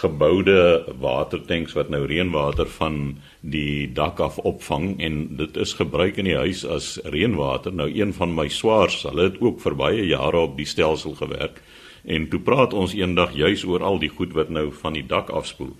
geboude 0.00 0.58
watertanks 0.98 1.76
wat 1.78 1.92
nou 1.94 2.02
reënwater 2.06 2.66
van 2.80 2.98
die 3.46 3.86
dak 3.94 4.18
af 4.22 4.40
opvang 4.42 4.96
en 4.98 5.20
dit 5.38 5.56
is 5.62 5.76
gebruik 5.78 6.18
in 6.18 6.32
die 6.32 6.38
huis 6.38 6.64
as 6.66 6.96
reënwater. 7.06 7.74
Nou 7.74 7.86
een 7.86 8.10
van 8.18 8.34
my 8.34 8.48
swaars, 8.50 9.04
hulle 9.06 9.30
het 9.30 9.38
ook 9.38 9.62
vir 9.62 9.78
baie 9.78 10.06
jare 10.10 10.48
op 10.50 10.58
die 10.58 10.66
stelsel 10.66 11.14
gewerk 11.18 11.62
en 12.08 12.26
toe 12.30 12.42
praat 12.42 12.74
ons 12.74 12.94
eendag 12.98 13.38
juis 13.38 13.62
oor 13.68 13.86
al 13.86 14.02
die 14.02 14.10
goed 14.10 14.34
wat 14.34 14.50
nou 14.50 14.72
van 14.82 14.98
die 14.98 15.06
dak 15.06 15.30
afspoel. 15.30 15.76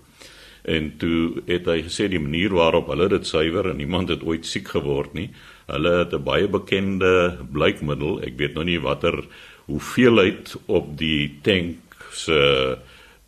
En 0.68 0.90
toe 1.00 1.42
het 1.48 1.68
hy 1.70 1.78
gesê 1.86 2.08
die 2.12 2.20
manier 2.20 2.52
waarop 2.52 2.90
hulle 2.92 3.08
dit 3.08 3.26
suiwer 3.26 3.70
en 3.70 3.80
niemand 3.80 4.12
het 4.12 4.22
ooit 4.22 4.46
siek 4.46 4.68
geword 4.76 5.14
nie. 5.16 5.30
Hulle 5.66 5.92
het 6.04 6.12
'n 6.12 6.22
baie 6.22 6.48
bekende 6.48 7.38
blykmiddel, 7.52 8.20
ek 8.22 8.36
weet 8.36 8.54
nou 8.54 8.64
nie 8.64 8.80
watter 8.80 9.24
hoeveelheid 9.66 10.56
op 10.66 10.96
die 10.98 11.38
tank 11.42 11.76
se 12.12 12.78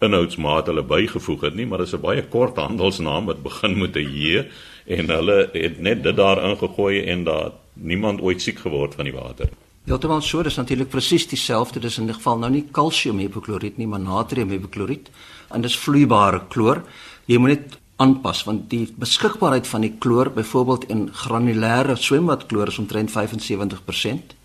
inhoudsmaat 0.01 0.67
hulle 0.67 0.83
bygevoeg 0.83 1.41
het 1.41 1.55
nie, 1.55 1.67
maar 1.67 1.79
dit 1.79 1.87
is 1.87 1.95
'n 1.95 2.01
baie 2.01 2.23
kort 2.23 2.57
handelsnaam 2.57 3.27
wat 3.27 3.43
begin 3.43 3.79
met 3.79 3.97
'n 3.97 4.09
J 4.09 4.47
en 4.87 5.09
hulle 5.09 5.51
het 5.53 5.81
net 5.81 6.03
dit 6.03 6.17
daar 6.17 6.45
ingegooi 6.51 7.05
en 7.05 7.25
daar 7.25 7.53
niemand 7.75 8.21
ooit 8.21 8.43
siek 8.43 8.59
geword 8.59 8.95
van 8.95 9.05
die 9.05 9.15
water. 9.15 9.49
Was 9.85 10.29
so, 10.29 10.43
dis 10.43 10.57
natuurlik 10.57 10.89
presies 10.89 11.27
dieselfde, 11.27 11.81
dis 11.81 11.99
in 11.99 12.07
die 12.07 12.15
geval 12.15 12.39
nou 12.39 12.51
nie 12.51 12.65
kalsiumhipokloriet 12.71 13.77
nie, 13.77 13.87
maar 13.87 14.01
natriumhipokloriet 14.01 15.11
en 15.51 15.61
dis 15.61 15.79
vloeibare 15.79 16.43
kloor. 16.49 16.83
Jy 17.27 17.39
moet 17.39 17.55
net 17.55 17.79
aanpas 18.01 18.45
want 18.49 18.69
die 18.73 18.87
beskikbaarheid 18.97 19.67
van 19.69 19.85
die 19.85 19.95
kloor 20.01 20.31
byvoorbeeld 20.33 20.87
in 20.89 21.09
granulêre 21.13 21.97
swembaddkloor 21.97 22.73
is 22.73 22.79
omtrent 22.81 23.13
75% 23.13 24.37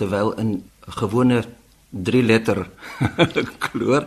terwyl 0.00 0.32
in 0.40 0.62
gewone 0.96 1.42
3 1.92 2.22
liter 2.24 2.62
kloor 3.66 4.06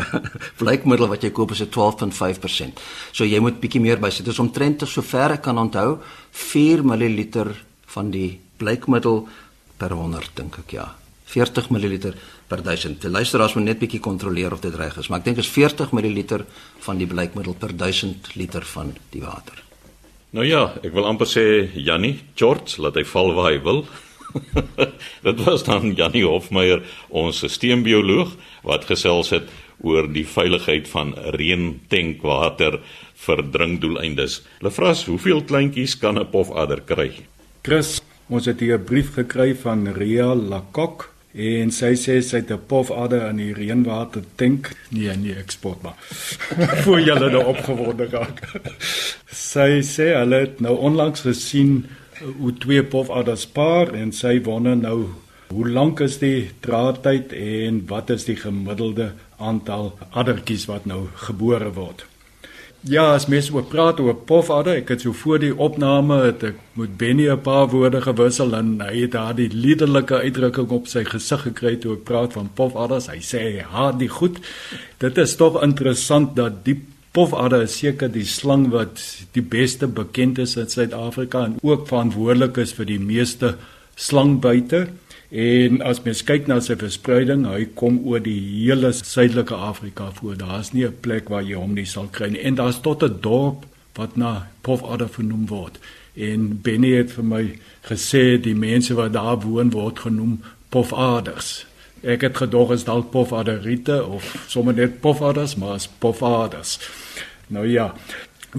blykmiddel 0.60 1.08
wat 1.08 1.24
jy 1.24 1.30
koop 1.32 1.54
is 1.56 1.62
'n 1.64 1.72
12.5%. 1.72 2.80
So 3.12 3.24
jy 3.24 3.40
moet 3.40 3.60
bietjie 3.60 3.80
meer 3.80 3.98
bysit. 3.98 4.24
Dit 4.24 4.34
is 4.34 4.38
omtrent 4.38 4.84
so 4.86 5.02
ver 5.02 5.32
ek 5.32 5.42
kan 5.42 5.58
onthou 5.58 5.98
4 6.30 6.84
ml 6.84 7.54
van 7.86 8.10
die 8.10 8.40
blykmiddel 8.58 9.28
per 9.78 9.90
100 9.90 10.36
dink 10.36 10.58
ek 10.58 10.72
ja. 10.72 10.94
40 11.24 11.70
ml 11.70 12.14
per 12.48 12.62
1000. 12.62 13.00
Die 13.00 13.10
luisteraars 13.10 13.54
moet 13.54 13.64
net 13.64 13.78
bietjie 13.78 14.00
kontroleer 14.00 14.52
of 14.52 14.60
dit 14.60 14.74
reg 14.74 14.96
is, 14.96 15.08
maar 15.08 15.18
ek 15.20 15.24
dink 15.24 15.36
dit 15.36 15.44
is 15.44 15.50
40 15.50 15.92
ml 15.92 16.44
van 16.86 16.98
die 16.98 17.06
blykmiddel 17.06 17.54
per 17.54 17.76
1000 17.76 18.34
liter 18.34 18.64
van 18.74 18.94
die 19.10 19.22
water. 19.22 19.62
Nou 20.32 20.46
ja, 20.48 20.70
ek 20.80 20.94
wil 20.96 21.04
amper 21.04 21.28
sê 21.28 21.44
Jannie, 21.76 22.22
George, 22.40 22.80
laat 22.80 22.96
hy 22.96 23.04
val 23.04 23.34
waar 23.36 23.50
hy 23.50 23.58
wil. 23.60 23.82
Dit 25.26 25.42
was 25.44 25.64
dan 25.66 25.92
Janie 25.92 26.24
Hofmeyer, 26.24 26.80
ons 27.12 27.42
sisteembioloog 27.44 28.32
wat 28.64 28.86
gesels 28.88 29.34
het 29.36 29.50
oor 29.84 30.08
die 30.08 30.24
veiligheid 30.24 30.88
van 30.88 31.12
reentankwater 31.36 32.78
vir 33.26 33.42
drinkdoeleindes. 33.52 34.40
Lefras, 34.64 35.04
hoeveel 35.10 35.44
kleintjies 35.44 35.98
kan 36.00 36.18
'n 36.18 36.30
pofadder 36.30 36.80
kry? 36.80 37.10
Chris, 37.62 38.00
ons 38.28 38.46
het 38.46 38.60
hier 38.60 38.78
'n 38.78 38.84
brief 38.84 39.14
gekry 39.14 39.54
van 39.54 39.86
Ria 39.92 40.34
Lakok 40.34 41.11
en 41.32 41.70
sy 41.72 41.94
sê 41.96 42.20
sy 42.20 42.42
het 42.42 42.50
'n 42.50 42.66
pofadder 42.66 43.28
in 43.30 43.36
die 43.36 43.54
reënwater 43.54 44.22
tank. 44.36 44.72
Nee, 44.90 45.16
nee, 45.16 45.34
eksport 45.34 45.82
maar. 45.82 45.96
Voor 46.84 47.00
julle 47.00 47.30
nou 47.30 47.44
opgewonde 47.44 48.08
raak. 48.10 48.40
sy 49.30 49.80
sê 49.80 50.12
hulle 50.14 50.36
het 50.36 50.60
nou 50.60 50.76
onlangs 50.76 51.20
gesien 51.20 51.86
hoe 52.38 52.52
twee 52.58 52.84
pofadders 52.84 53.46
paar 53.46 53.94
en 53.94 54.12
sy 54.12 54.40
wonder 54.42 54.76
nou 54.76 55.08
hoe 55.52 55.68
lank 55.68 56.00
is 56.00 56.18
die 56.18 56.50
draadtyd 56.60 57.32
en 57.32 57.82
wat 57.86 58.10
is 58.10 58.24
die 58.24 58.36
gemiddelde 58.36 59.12
aantal 59.36 59.92
addertjies 60.10 60.66
wat 60.70 60.86
nou 60.86 61.08
gebore 61.26 61.72
word. 61.72 62.06
Ja, 62.82 63.12
as 63.14 63.28
mens 63.30 63.46
oor 63.54 63.62
praat 63.70 64.00
oor 64.02 64.16
pofadder, 64.26 64.80
ek 64.80 64.88
het 64.90 65.04
so 65.04 65.14
voor 65.14 65.38
die 65.38 65.52
opname 65.54 66.16
het 66.24 66.40
ek 66.48 66.56
met 66.74 66.96
Benny 66.98 67.28
'n 67.30 67.40
paar 67.40 67.68
woorde 67.70 68.00
gewissel 68.02 68.56
en 68.58 68.80
hy 68.80 69.02
het 69.02 69.12
daar 69.12 69.34
die 69.34 69.48
liderlike 69.54 70.18
uitdrukking 70.18 70.70
op 70.70 70.88
sy 70.88 71.04
gesig 71.04 71.42
gekry 71.42 71.76
toe 71.76 71.92
ek 71.94 72.04
praat 72.04 72.32
van 72.32 72.50
pofadders. 72.54 73.06
Hy 73.06 73.20
sê, 73.22 73.62
"Ha, 73.62 73.92
die 73.92 74.08
goed. 74.08 74.38
Dit 74.98 75.18
is 75.18 75.36
tog 75.36 75.62
interessant 75.62 76.34
dat 76.36 76.64
die 76.64 76.80
Pofadder 77.12 77.62
is 77.62 77.74
seker 77.76 78.08
die 78.08 78.24
slang 78.24 78.70
wat 78.72 79.00
die 79.32 79.42
beste 79.42 79.86
bekend 79.86 80.38
is 80.38 80.56
in 80.56 80.68
Suid-Afrika 80.68 81.44
en 81.44 81.58
ook 81.60 81.86
verantwoordelik 81.88 82.56
is 82.56 82.72
vir 82.72 82.86
die 82.86 82.98
meeste 82.98 83.56
slangbuite. 83.96 84.86
En 85.32 85.80
as 85.80 86.02
mens 86.04 86.20
kyk 86.28 86.44
na 86.44 86.58
sy 86.60 86.74
verspreiding, 86.76 87.46
hy 87.48 87.64
kom 87.78 88.02
oor 88.04 88.20
die 88.20 88.36
hele 88.36 88.90
suidelike 88.92 89.56
Afrika 89.56 90.10
voor. 90.18 90.36
Daar's 90.36 90.72
nie 90.72 90.84
'n 90.84 91.00
plek 91.00 91.28
waar 91.28 91.42
jy 91.42 91.56
hom 91.56 91.74
nie 91.74 91.86
sal 91.86 92.08
kry 92.12 92.28
nie. 92.28 92.40
En 92.40 92.54
daar's 92.54 92.80
tot 92.80 93.02
'n 93.02 93.20
dorp 93.20 93.64
wat 93.94 94.16
na 94.16 94.48
Pofadder 94.60 95.08
vernoem 95.08 95.46
word. 95.46 95.78
En 96.14 96.60
Benny 96.62 96.92
het 96.96 97.12
vir 97.12 97.24
my 97.24 97.58
gesê 97.82 98.40
die 98.40 98.54
mense 98.54 98.94
wat 98.94 99.12
daar 99.12 99.40
woon 99.40 99.70
word 99.70 99.98
genoem 99.98 100.42
Pofadders. 100.68 101.66
Ek 102.02 102.20
het 102.20 102.36
gedog 102.36 102.72
is 102.72 102.84
dalk 102.84 103.10
Pofadderite 103.10 104.04
of 104.04 104.44
sommer 104.48 104.74
net 104.74 105.00
Pofadders, 105.00 105.56
maar 105.56 105.74
is 105.74 105.88
Pofadders. 105.98 106.78
Nou 107.46 107.66
ja, 107.66 107.94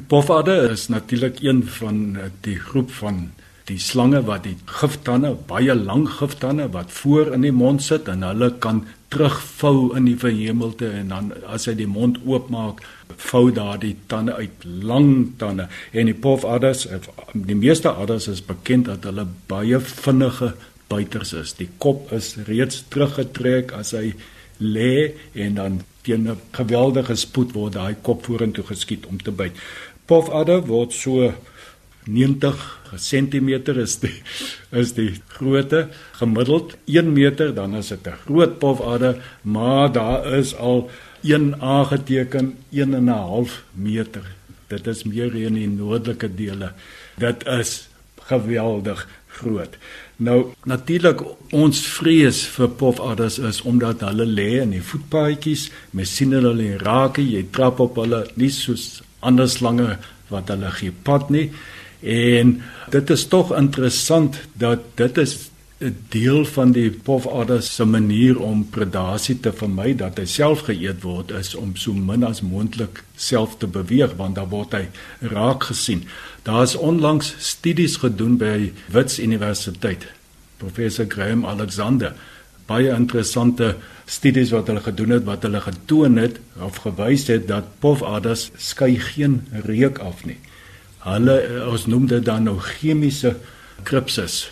Pofadder 0.08 0.72
is 0.72 0.88
natuurlik 0.88 1.42
een 1.42 1.64
van 1.68 2.18
die 2.42 2.60
groep 2.60 2.92
van 2.92 3.32
die 3.70 3.80
slange 3.80 4.24
wat 4.28 4.44
die 4.44 4.58
giftande, 4.68 5.34
baie 5.48 5.76
lang 5.76 6.04
giftande 6.20 6.68
wat 6.74 6.92
voor 6.92 7.32
in 7.36 7.46
die 7.46 7.54
mond 7.56 7.84
sit 7.84 8.10
en 8.12 8.26
hulle 8.28 8.52
kan 8.64 8.84
terugvou 9.14 9.94
in 9.98 10.08
die 10.10 10.18
verhemelte 10.20 10.90
en 10.90 11.14
dan 11.14 11.32
as 11.48 11.68
hy 11.70 11.76
die 11.78 11.88
mond 11.88 12.20
oopmaak, 12.26 12.82
vou 13.30 13.46
daardie 13.54 13.94
tande 14.12 14.36
uit, 14.36 14.66
lang 14.66 15.36
tande. 15.40 15.68
En 15.94 16.10
die 16.10 16.18
pofadders, 16.18 16.88
die 17.34 17.58
meeste 17.58 17.94
adders 17.94 18.28
is 18.32 18.42
bekend 18.44 18.90
dat 18.90 19.06
hulle 19.08 19.28
baie 19.52 19.80
vinnige 19.80 20.54
byters 20.92 21.34
is. 21.38 21.56
Die 21.60 21.70
kop 21.78 22.12
is 22.16 22.34
reeds 22.50 22.84
teruggetrek 22.94 23.74
as 23.78 23.94
hy 23.96 24.12
lê 24.60 25.14
en 25.46 25.60
dan 25.60 25.82
teen 26.04 26.28
'n 26.28 26.40
geweldige 26.52 27.16
spoed 27.16 27.54
word 27.54 27.74
daai 27.74 27.96
kop 28.02 28.26
vorentoe 28.26 28.66
geskiet 28.66 29.06
om 29.06 29.22
te 29.22 29.32
byt. 29.32 29.56
Pofadder 30.06 30.66
word 30.68 30.92
so 30.92 31.34
90 32.06 32.82
cm 32.96 33.50
is 33.78 34.00
die 34.00 34.22
is 34.72 34.94
die 34.94 35.14
grootte 35.28 35.88
gemiddeld 36.20 36.76
1 36.86 37.14
meter 37.14 37.54
dan 37.54 37.76
is 37.76 37.88
dit 37.88 38.08
'n 38.08 38.20
groot 38.26 38.60
pofadder 38.60 39.22
maar 39.42 39.92
daar 39.92 40.34
is 40.34 40.56
al 40.56 40.90
een 41.24 41.62
aangeteken 41.62 42.58
1 42.70 42.94
en 42.94 43.04
'n 43.04 43.08
half 43.08 43.64
meter. 43.72 44.36
Dit 44.68 44.88
is 44.88 45.04
meer 45.04 45.36
in 45.36 45.54
die 45.54 45.68
noordelike 45.68 46.36
dele. 46.36 46.72
Dit 47.18 47.46
is 47.46 47.88
geweldig 48.22 49.08
groot. 49.28 49.78
Nou 50.16 50.46
natuurlik 50.64 51.22
ons 51.50 51.88
vrees 51.88 52.46
vir 52.48 52.70
pofadders 52.70 53.38
is 53.40 53.62
omdat 53.62 54.02
hulle 54.02 54.26
lê 54.26 54.62
in 54.62 54.70
die 54.70 54.84
voetpaadjies 54.84 55.72
mens 55.90 56.16
sien 56.16 56.32
hulle 56.32 56.78
raak 56.78 57.18
jy 57.18 57.46
trap 57.52 57.80
op 57.80 57.96
hulle 57.96 58.28
nie 58.36 58.50
soos 58.50 59.02
ander 59.20 59.50
slange 59.50 59.98
wat 60.28 60.48
hulle 60.48 60.72
gee 60.72 60.94
pad 61.04 61.30
nie 61.30 61.52
En 62.04 62.62
dit 62.90 63.10
is 63.10 63.28
tog 63.28 63.56
interessant 63.56 64.38
dat 64.54 64.80
dit 64.96 65.18
is 65.18 65.38
'n 65.84 65.96
deel 66.10 66.46
van 66.46 66.72
die 66.72 66.92
pofadder 66.92 67.62
se 67.62 67.86
manier 67.86 68.40
om 68.40 68.70
predasie 68.70 69.40
te 69.40 69.52
vermy 69.54 69.96
dat 69.96 70.18
hy 70.18 70.26
self 70.26 70.60
geëet 70.60 71.02
word 71.02 71.32
is 71.32 71.56
om 71.56 71.76
so 71.76 71.94
min 71.94 72.24
as 72.24 72.42
moontlik 72.42 73.04
self 73.16 73.58
te 73.58 73.68
beweeg 73.68 74.16
want 74.16 74.36
dan 74.36 74.50
word 74.50 74.72
hy 74.72 74.88
raak 75.20 75.64
gesien. 75.64 76.04
Daar 76.44 76.64
is 76.64 76.76
onlangs 76.76 77.36
studies 77.38 77.96
gedoen 77.96 78.38
by 78.38 78.72
Wits 78.92 79.20
Universiteit. 79.20 80.08
Professor 80.58 81.06
Graham 81.10 81.46
Alexander 81.46 82.14
baie 82.66 82.96
interessante 82.96 83.76
studies 84.06 84.52
wat 84.56 84.68
hulle 84.68 84.84
gedoen 84.84 85.10
het 85.10 85.24
wat 85.28 85.44
hulle 85.44 85.62
getoon 85.62 86.16
het 86.18 86.40
of 86.60 86.80
gewys 86.86 87.28
het 87.28 87.48
dat 87.48 87.76
pofadders 87.80 88.52
skei 88.58 89.00
geen 89.00 89.42
reuk 89.68 90.00
af 90.00 90.26
nie. 90.26 90.40
Hulle 91.04 91.38
eh, 91.42 91.64
ons 91.68 91.88
noem 91.92 92.08
dit 92.08 92.26
dan 92.26 92.48
nou 92.48 92.58
chemiese 92.60 93.36
kripsis. 93.88 94.52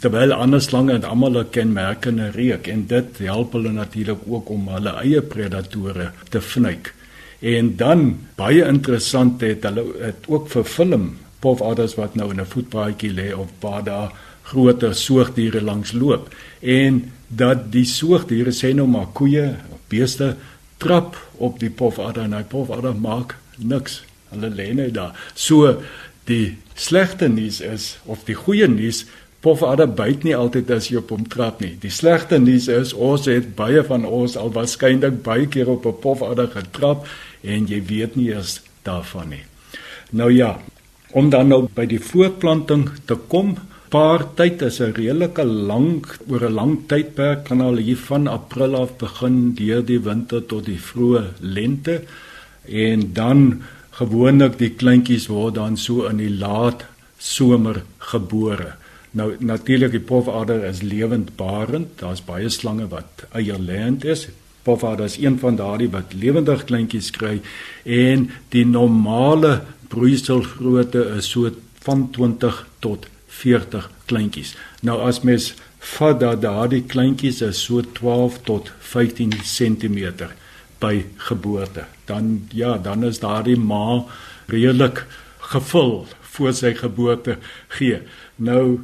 Terwyl 0.00 0.32
ander 0.36 0.60
slange 0.60 0.92
en 0.96 1.04
almal 1.08 1.40
'n 1.40 1.50
kenmerkende 1.50 2.30
reuk 2.36 2.68
en 2.68 2.86
dit 2.86 3.18
help 3.18 3.52
hulle 3.52 3.72
natuurlik 3.72 4.20
ook 4.26 4.50
om 4.50 4.68
hulle 4.68 4.92
eie 5.02 5.22
predatore 5.22 6.10
te 6.28 6.40
vnyk. 6.40 6.94
En 7.40 7.76
dan 7.76 8.18
baie 8.36 8.64
interessant 8.64 9.40
het 9.40 9.64
hulle 9.64 9.84
het 10.00 10.28
ook 10.28 10.48
vir 10.48 10.64
film 10.64 11.16
pofadders 11.40 11.94
wat 11.96 12.14
nou 12.14 12.30
in 12.30 12.40
'n 12.40 12.52
voetpaadjie 12.54 13.12
lê 13.12 13.32
of 13.32 13.48
waar 13.60 13.84
daar 13.84 14.12
groter 14.42 14.94
soogdiere 14.94 15.62
langs 15.62 15.92
loop 15.92 16.34
en 16.60 17.12
dat 17.28 17.72
die 17.72 17.84
soogdiere 17.84 18.50
sê 18.50 18.74
nou 18.74 18.86
maar 18.86 19.06
koeie 19.12 19.56
beeste 19.88 20.36
trap 20.76 21.16
op 21.36 21.58
die 21.60 21.70
pofadder 21.70 22.22
en 22.22 22.32
hy 22.32 22.42
pofadder 22.42 22.94
maak 22.94 23.36
niks 23.56 24.02
Hulle 24.30 24.50
lê 24.50 24.72
net 24.74 24.94
daar. 24.94 25.14
So 25.34 25.82
die 26.24 26.56
slegte 26.74 27.28
nuus 27.28 27.60
is 27.60 27.98
of 28.06 28.24
die 28.24 28.34
goeie 28.34 28.68
nuus 28.68 29.06
Pofadder 29.40 29.88
byt 29.88 30.24
nie 30.26 30.34
altyd 30.36 30.68
as 30.74 30.90
jy 30.90 30.98
op 31.00 31.14
hom 31.14 31.22
trap 31.32 31.62
nie. 31.64 31.72
Die 31.80 31.92
slegte 31.92 32.36
nuus 32.38 32.66
is 32.68 32.90
ons 32.92 33.24
het 33.30 33.54
baie 33.56 33.80
van 33.88 34.04
ons 34.04 34.36
al 34.36 34.52
waarskynlik 34.52 35.22
baie 35.24 35.46
keer 35.48 35.70
op 35.72 35.86
'n 35.86 35.96
pofadder 36.02 36.50
getrap 36.52 37.06
en 37.42 37.66
jy 37.66 37.80
weet 37.88 38.16
nie 38.16 38.28
eers 38.28 38.60
daarvan 38.84 39.30
nie. 39.30 39.44
Nou 40.12 40.30
ja, 40.32 40.60
om 41.12 41.30
dan 41.30 41.48
nou 41.48 41.68
by 41.74 41.86
die 41.86 41.98
voortplanting 41.98 42.90
te 43.06 43.16
kom, 43.28 43.56
paar 43.88 44.26
tyd 44.36 44.62
is 44.62 44.80
'n 44.80 44.92
redelike 44.92 45.44
lank 45.44 46.18
oor 46.28 46.44
'n 46.44 46.54
lang 46.54 46.78
tydperk 46.86 47.44
kan 47.44 47.60
al 47.60 47.76
hier 47.76 47.96
van 47.96 48.26
April 48.26 48.76
af 48.76 48.98
begin 48.98 49.54
deur 49.54 49.82
die 49.82 50.00
winter 50.00 50.46
tot 50.46 50.64
die 50.66 50.78
vroeë 50.78 51.24
lente 51.40 52.02
en 52.68 53.12
dan 53.12 53.62
gewoonlik 54.00 54.56
die 54.60 54.72
kleintjies 54.80 55.28
word 55.28 55.58
dan 55.58 55.76
so 55.76 56.06
in 56.08 56.20
die 56.22 56.32
laat 56.32 56.86
somer 57.20 57.82
gebore. 58.12 58.74
Nou 59.12 59.34
natuurlik 59.44 59.92
die 59.92 60.06
pofadder 60.06 60.64
is 60.64 60.80
lewendbarend. 60.86 61.98
Daar's 62.00 62.22
baie 62.24 62.48
slange 62.48 62.88
wat 62.88 63.26
eierlêend 63.36 64.06
is. 64.08 64.28
Pofadder 64.64 65.10
is 65.10 65.18
een 65.20 65.36
van 65.42 65.58
daardie 65.58 65.90
wat 65.92 66.14
lewendig 66.16 66.64
kleintjies 66.68 67.10
kry 67.12 67.40
en 67.84 68.28
die 68.54 68.64
normale 68.64 69.60
broeiselgrootte 69.92 71.04
is 71.18 71.30
so 71.34 71.50
van 71.84 72.08
20 72.16 72.66
tot 72.84 73.08
40 73.40 73.90
kleintjies. 74.08 74.54
Nou 74.86 75.00
as 75.04 75.20
mens 75.26 75.52
vat 75.96 76.20
dat 76.20 76.42
daardie 76.44 76.84
kleintjies 76.88 77.40
is 77.44 77.64
so 77.66 77.84
12 78.00 78.44
tot 78.48 78.72
15 78.92 79.36
cm 79.44 80.30
by 80.80 81.04
geboorte. 81.28 81.84
Dan 82.08 82.48
ja, 82.56 82.78
dan 82.78 83.04
is 83.04 83.20
daardie 83.22 83.58
ma 83.58 84.04
redelik 84.50 85.04
gevul 85.52 86.06
voor 86.34 86.54
sy 86.54 86.74
geboorte 86.78 87.36
gee. 87.76 88.00
Nou 88.36 88.80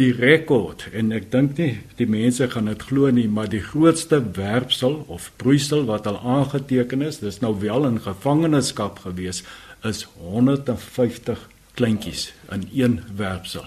die 0.00 0.12
rekord 0.16 0.86
en 0.96 1.12
ek 1.12 1.28
dink 1.32 1.58
nie 1.60 1.74
die 1.98 2.08
mense 2.08 2.48
gaan 2.50 2.70
dit 2.70 2.84
glo 2.88 3.10
nie, 3.12 3.28
maar 3.28 3.50
die 3.52 3.62
grootste 3.62 4.22
werpsel 4.38 5.02
of 5.12 5.30
broeisel 5.40 5.84
wat 5.90 6.08
al 6.08 6.18
aangeteken 6.18 7.04
is, 7.04 7.20
dis 7.20 7.42
nou 7.44 7.52
wel 7.60 7.86
in 7.90 8.00
gevangenskap 8.00 9.02
gewees, 9.04 9.42
is 9.84 10.06
150 10.22 11.48
kleintjies 11.76 12.30
in 12.52 12.66
een 12.72 13.00
werpsel. 13.16 13.66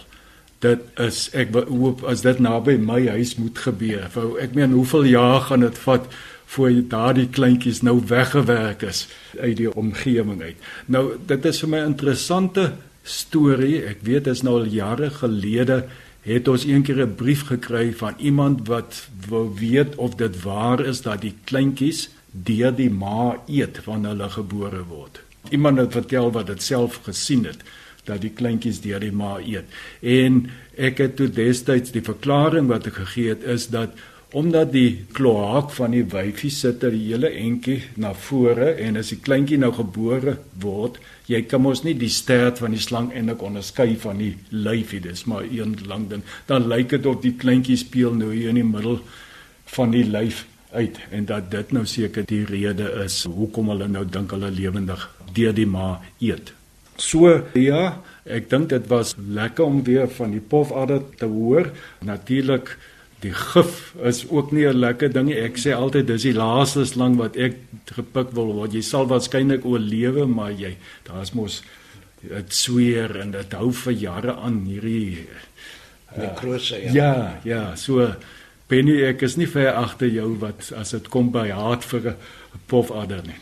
Dit 0.63 0.88
is 1.01 1.28
ek 1.38 1.54
hoop 1.54 2.04
as 2.10 2.23
dit 2.25 2.39
naby 2.41 2.78
my 2.82 3.04
huis 3.13 3.36
moet 3.38 3.60
gebeur. 3.62 4.08
Ek 4.41 4.56
meen 4.58 4.73
hoeveel 4.73 5.12
jaar 5.12 5.43
gaan 5.49 5.65
dit 5.65 5.78
vat 5.86 6.08
voor 6.56 6.72
daardie 6.89 7.28
kleintjies 7.28 7.82
nou 7.84 8.00
weggewerk 8.08 8.82
is 8.88 9.06
uit 9.39 9.58
die 9.60 9.72
omgewing 9.72 10.41
uit. 10.41 10.68
Nou 10.91 11.06
dit 11.28 11.46
is 11.46 11.60
vir 11.63 11.70
my 11.70 11.80
'n 11.80 11.94
interessante 11.94 12.74
storie. 13.04 13.84
Ek 13.86 14.02
weet 14.02 14.24
dit 14.24 14.34
is 14.34 14.41
nou 14.41 14.60
al 14.60 14.72
jare 14.72 15.10
gelede 15.10 15.86
het 16.26 16.48
ons 16.48 16.65
eendag 16.65 16.98
'n 16.98 17.15
brief 17.15 17.46
gekry 17.52 17.94
van 17.94 18.13
iemand 18.18 18.68
wat 18.68 19.08
wou 19.30 19.52
weet 19.60 19.96
of 19.96 20.15
dit 20.15 20.41
waar 20.41 20.80
is 20.80 21.02
dat 21.02 21.22
die 21.22 21.36
kleintjies 21.44 22.10
deur 22.32 22.76
die 22.76 22.89
ma 22.89 23.38
eet 23.48 23.84
wanneer 23.86 24.10
hulle 24.10 24.30
gebore 24.30 24.84
word. 24.84 25.22
Iemand 25.50 25.78
het 25.78 25.91
vertel 25.91 26.32
wat 26.32 26.48
dit 26.48 26.63
self 26.63 27.00
gesien 27.04 27.46
het 27.46 27.62
dat 28.04 28.22
die 28.22 28.30
kleintjies 28.30 28.82
deur 28.82 29.00
die 29.00 29.12
ma 29.12 29.38
eet. 29.39 29.65
En 30.02 30.50
ek 30.78 30.98
het 30.98 31.15
toe 31.15 31.30
destyds 31.30 31.91
die 31.91 32.04
verklaring 32.06 32.68
wat 32.68 32.88
ek 32.88 32.94
gegee 32.94 33.30
het 33.30 33.44
is 33.44 33.68
dat 33.68 33.89
omdat 34.36 34.74
die 34.74 35.06
kloak 35.15 35.69
van 35.78 35.93
die 35.95 36.04
wyfie 36.12 36.52
sit 36.52 36.82
er 36.84 36.91
die 36.91 37.06
hele 37.08 37.30
entjie 37.39 37.78
na 38.02 38.12
vore 38.26 38.74
en 38.84 39.00
as 39.00 39.13
die 39.13 39.19
kleintjie 39.24 39.60
nou 39.62 39.69
gebore 39.78 40.34
word, 40.60 40.98
jy 41.32 41.39
kan 41.48 41.63
mos 41.63 41.86
nie 41.86 41.93
die 41.95 42.12
stert 42.12 42.60
van 42.60 42.76
die 42.76 42.82
slang 42.84 43.13
eintlik 43.15 43.45
onderskei 43.48 43.93
van 44.02 44.19
die 44.19 44.34
lyfie, 44.52 45.00
dis 45.06 45.24
maar 45.32 45.48
een 45.48 45.78
lang 45.88 46.10
ding. 46.12 46.26
Dan 46.50 46.67
lyk 46.67 46.91
dit 46.98 47.08
of 47.08 47.21
die 47.24 47.32
kleintjie 47.39 47.78
speel 47.80 48.17
nou 48.17 48.34
hier 48.34 48.52
in 48.52 48.60
die 48.60 48.67
middel 48.67 49.00
van 49.78 49.95
die 49.95 50.04
lyf 50.04 50.43
uit 50.76 51.00
en 51.15 51.30
dat 51.30 51.48
dit 51.54 51.71
nou 51.71 51.86
seker 51.88 52.28
die 52.28 52.43
rede 52.50 52.89
is 53.06 53.21
hoekom 53.24 53.71
hulle 53.71 53.88
nou 53.88 54.04
dink 54.04 54.36
hulle 54.36 54.50
lewendig 54.52 55.06
deur 55.38 55.56
die 55.56 55.67
ma 55.69 55.93
eet. 56.19 56.52
So 57.00 57.32
ja, 57.60 58.02
ek 58.28 58.50
dink 58.52 58.67
dit 58.71 58.91
was 58.91 59.15
lekker 59.15 59.63
om 59.63 59.80
weer 59.88 60.12
van 60.17 60.36
die 60.36 60.43
pofadder 60.43 61.04
te 61.19 61.32
hoor. 61.32 61.71
Natuurlik 62.04 62.76
die 63.26 63.34
gif 63.34 63.96
is 64.06 64.24
ook 64.30 64.52
nie 64.52 64.68
'n 64.68 64.80
lekker 64.80 65.14
ding 65.14 65.28
nie. 65.28 65.40
Ek 65.40 65.58
sê 65.58 65.74
altyd 65.74 66.08
dis 66.08 66.24
die 66.24 66.34
laaste 66.34 66.86
slang 66.86 67.18
wat 67.18 67.36
ek 67.36 67.58
gepik 67.86 68.32
wil 68.32 68.54
word. 68.54 68.74
Jy 68.74 68.82
sal 68.82 69.08
waarskynlik 69.08 69.66
oorlewe, 69.66 70.26
maar 70.28 70.52
jy 70.52 70.78
daar's 71.04 71.34
mos 71.34 71.62
dit 72.22 72.54
sweer 72.54 73.20
en 73.22 73.32
dit 73.32 73.54
hou 73.54 73.72
vir 73.72 73.94
jare 73.94 74.36
aan 74.36 74.64
hierdie 74.66 75.28
nekrose 76.18 76.78
uh, 76.78 76.84
ja. 76.84 76.94
Ja, 76.94 77.40
ja, 77.44 77.76
so 77.76 78.14
Benny 78.70 79.04
ek 79.06 79.22
is 79.22 79.36
nie 79.38 79.48
ver 79.48 79.76
agter 79.78 80.10
jou 80.10 80.32
wat 80.42 80.72
as 80.78 80.96
dit 80.96 81.10
kom 81.14 81.30
by 81.34 81.50
haat 81.54 81.86
vir 81.86 82.02
'n 82.10 82.16
pofadder 82.68 83.22
nie. 83.28 83.38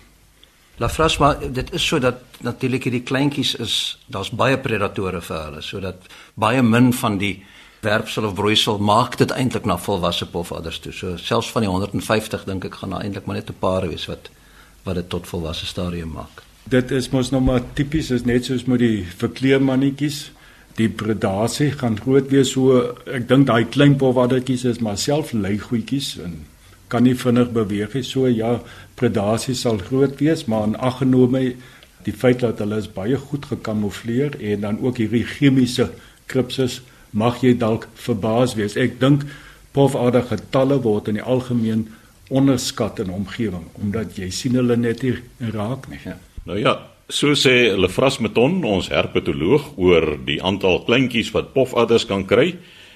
La 0.79 0.89
Frans 0.89 1.17
maar 1.17 1.39
dit 1.39 1.73
is 1.73 1.87
so 1.87 1.99
dat 1.99 2.19
natuurlik 2.41 2.83
hierdie 2.83 3.03
kleintjies 3.03 3.55
is 3.55 3.97
daar's 4.07 4.31
baie 4.31 4.57
predatore 4.57 5.21
vir 5.21 5.43
hulle 5.45 5.61
sodat 5.61 6.09
baie 6.35 6.61
min 6.61 6.93
van 6.93 7.17
die 7.17 7.45
werpsel 7.83 8.25
of 8.27 8.33
broeisel 8.37 8.79
maak 8.79 9.17
dit 9.19 9.31
eintlik 9.31 9.65
na 9.65 9.77
volwasse 9.77 10.25
pofadders 10.29 10.79
toe. 10.79 10.93
So 10.95 11.17
selfs 11.17 11.51
van 11.51 11.65
die 11.65 11.71
150 11.71 12.45
dink 12.47 12.65
ek 12.69 12.79
gaan 12.81 12.95
daar 12.95 13.03
eintlik 13.03 13.25
maar 13.25 13.35
net 13.35 13.49
'n 13.49 13.59
paar 13.59 13.87
wees 13.87 14.05
wat 14.07 14.29
wat 14.83 14.95
dit 14.95 15.09
tot 15.09 15.27
volwasse 15.27 15.65
stadium 15.65 16.11
maak. 16.11 16.43
Dit 16.69 16.91
is 16.91 17.09
mos 17.09 17.31
nou 17.31 17.41
maar 17.41 17.61
tipies 17.73 18.11
is 18.11 18.25
net 18.25 18.45
soos 18.45 18.65
met 18.65 18.79
die 18.79 19.05
verkleermannetjies. 19.17 20.31
Die 20.75 20.89
predasie 20.89 21.71
gaan 21.71 21.99
groot 21.99 22.29
wees 22.31 22.51
so 22.51 22.95
ek 23.05 23.27
dink 23.27 23.47
daai 23.47 23.65
klein 23.65 23.95
pofaddertjies 23.95 24.65
is 24.65 24.79
maar 24.79 24.97
self 24.97 25.33
leigoetjies 25.33 26.17
en 26.23 26.45
kan 26.87 27.03
nie 27.03 27.15
vinnig 27.15 27.51
beweeg 27.51 27.93
nie. 27.93 28.03
So 28.03 28.27
ja, 28.27 28.59
predasie 28.95 29.55
sal 29.55 29.77
groot 29.77 30.19
wees, 30.19 30.45
maar 30.45 30.67
in 30.69 30.75
ag 30.75 30.97
genome 31.01 31.55
die 32.03 32.13
feit 32.13 32.39
dat 32.39 32.59
hulle 32.59 32.77
is 32.77 32.89
baie 32.91 33.17
goed 33.17 33.45
gekamoufleer 33.45 34.35
en 34.51 34.61
dan 34.61 34.79
ook 34.83 34.97
hierdie 34.97 35.23
chemiese 35.25 35.89
kripsus 36.27 36.81
mag 37.13 37.41
jy 37.43 37.53
dalk 37.57 37.87
verbaas 38.05 38.57
wees. 38.57 38.77
Ek 38.77 38.99
dink 39.01 39.25
pofader 39.73 40.25
getalle 40.29 40.79
word 40.83 41.09
in 41.09 41.19
die 41.19 41.25
algemeen 41.25 41.87
onderskat 42.33 43.01
in 43.03 43.11
omgewing 43.13 43.67
omdat 43.81 44.17
jy 44.17 44.29
sien 44.33 44.57
hulle 44.57 44.77
net 44.79 45.03
nie 45.05 45.15
raak 45.53 45.89
nie. 45.91 46.01
Ja. 46.05 46.17
Nou 46.47 46.59
ja, 46.59 46.77
so 47.09 47.35
sê 47.37 47.73
Lefras 47.77 48.19
Meton, 48.23 48.61
ons 48.65 48.89
herpetoloog 48.93 49.73
oor 49.77 50.15
die 50.25 50.39
aantal 50.43 50.81
kleintjies 50.87 51.33
wat 51.35 51.53
pofadders 51.55 52.07
kan 52.09 52.25
kry 52.29 52.53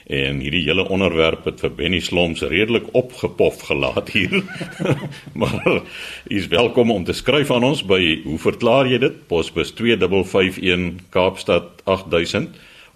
en 0.08 0.40
hierdie 0.40 0.64
hele 0.64 0.86
onderwerp 0.88 1.50
het 1.50 1.60
vir 1.60 1.74
Benny 1.76 2.00
Sloms 2.00 2.42
redelik 2.48 2.86
opgepof 2.96 3.66
gelaat 3.68 4.14
hier. 4.16 4.40
maar 5.42 5.68
u 5.68 6.38
is 6.40 6.48
welkom 6.48 6.92
om 6.92 7.04
te 7.04 7.14
skryf 7.14 7.52
aan 7.52 7.68
ons 7.68 7.84
by 7.84 8.00
hoe 8.24 8.40
verklaar 8.40 8.88
jy 8.88 9.02
dit? 9.04 9.20
Posbus 9.28 9.74
2551 9.76 11.10
Kaapstad 11.12 11.84
8000 11.84 12.56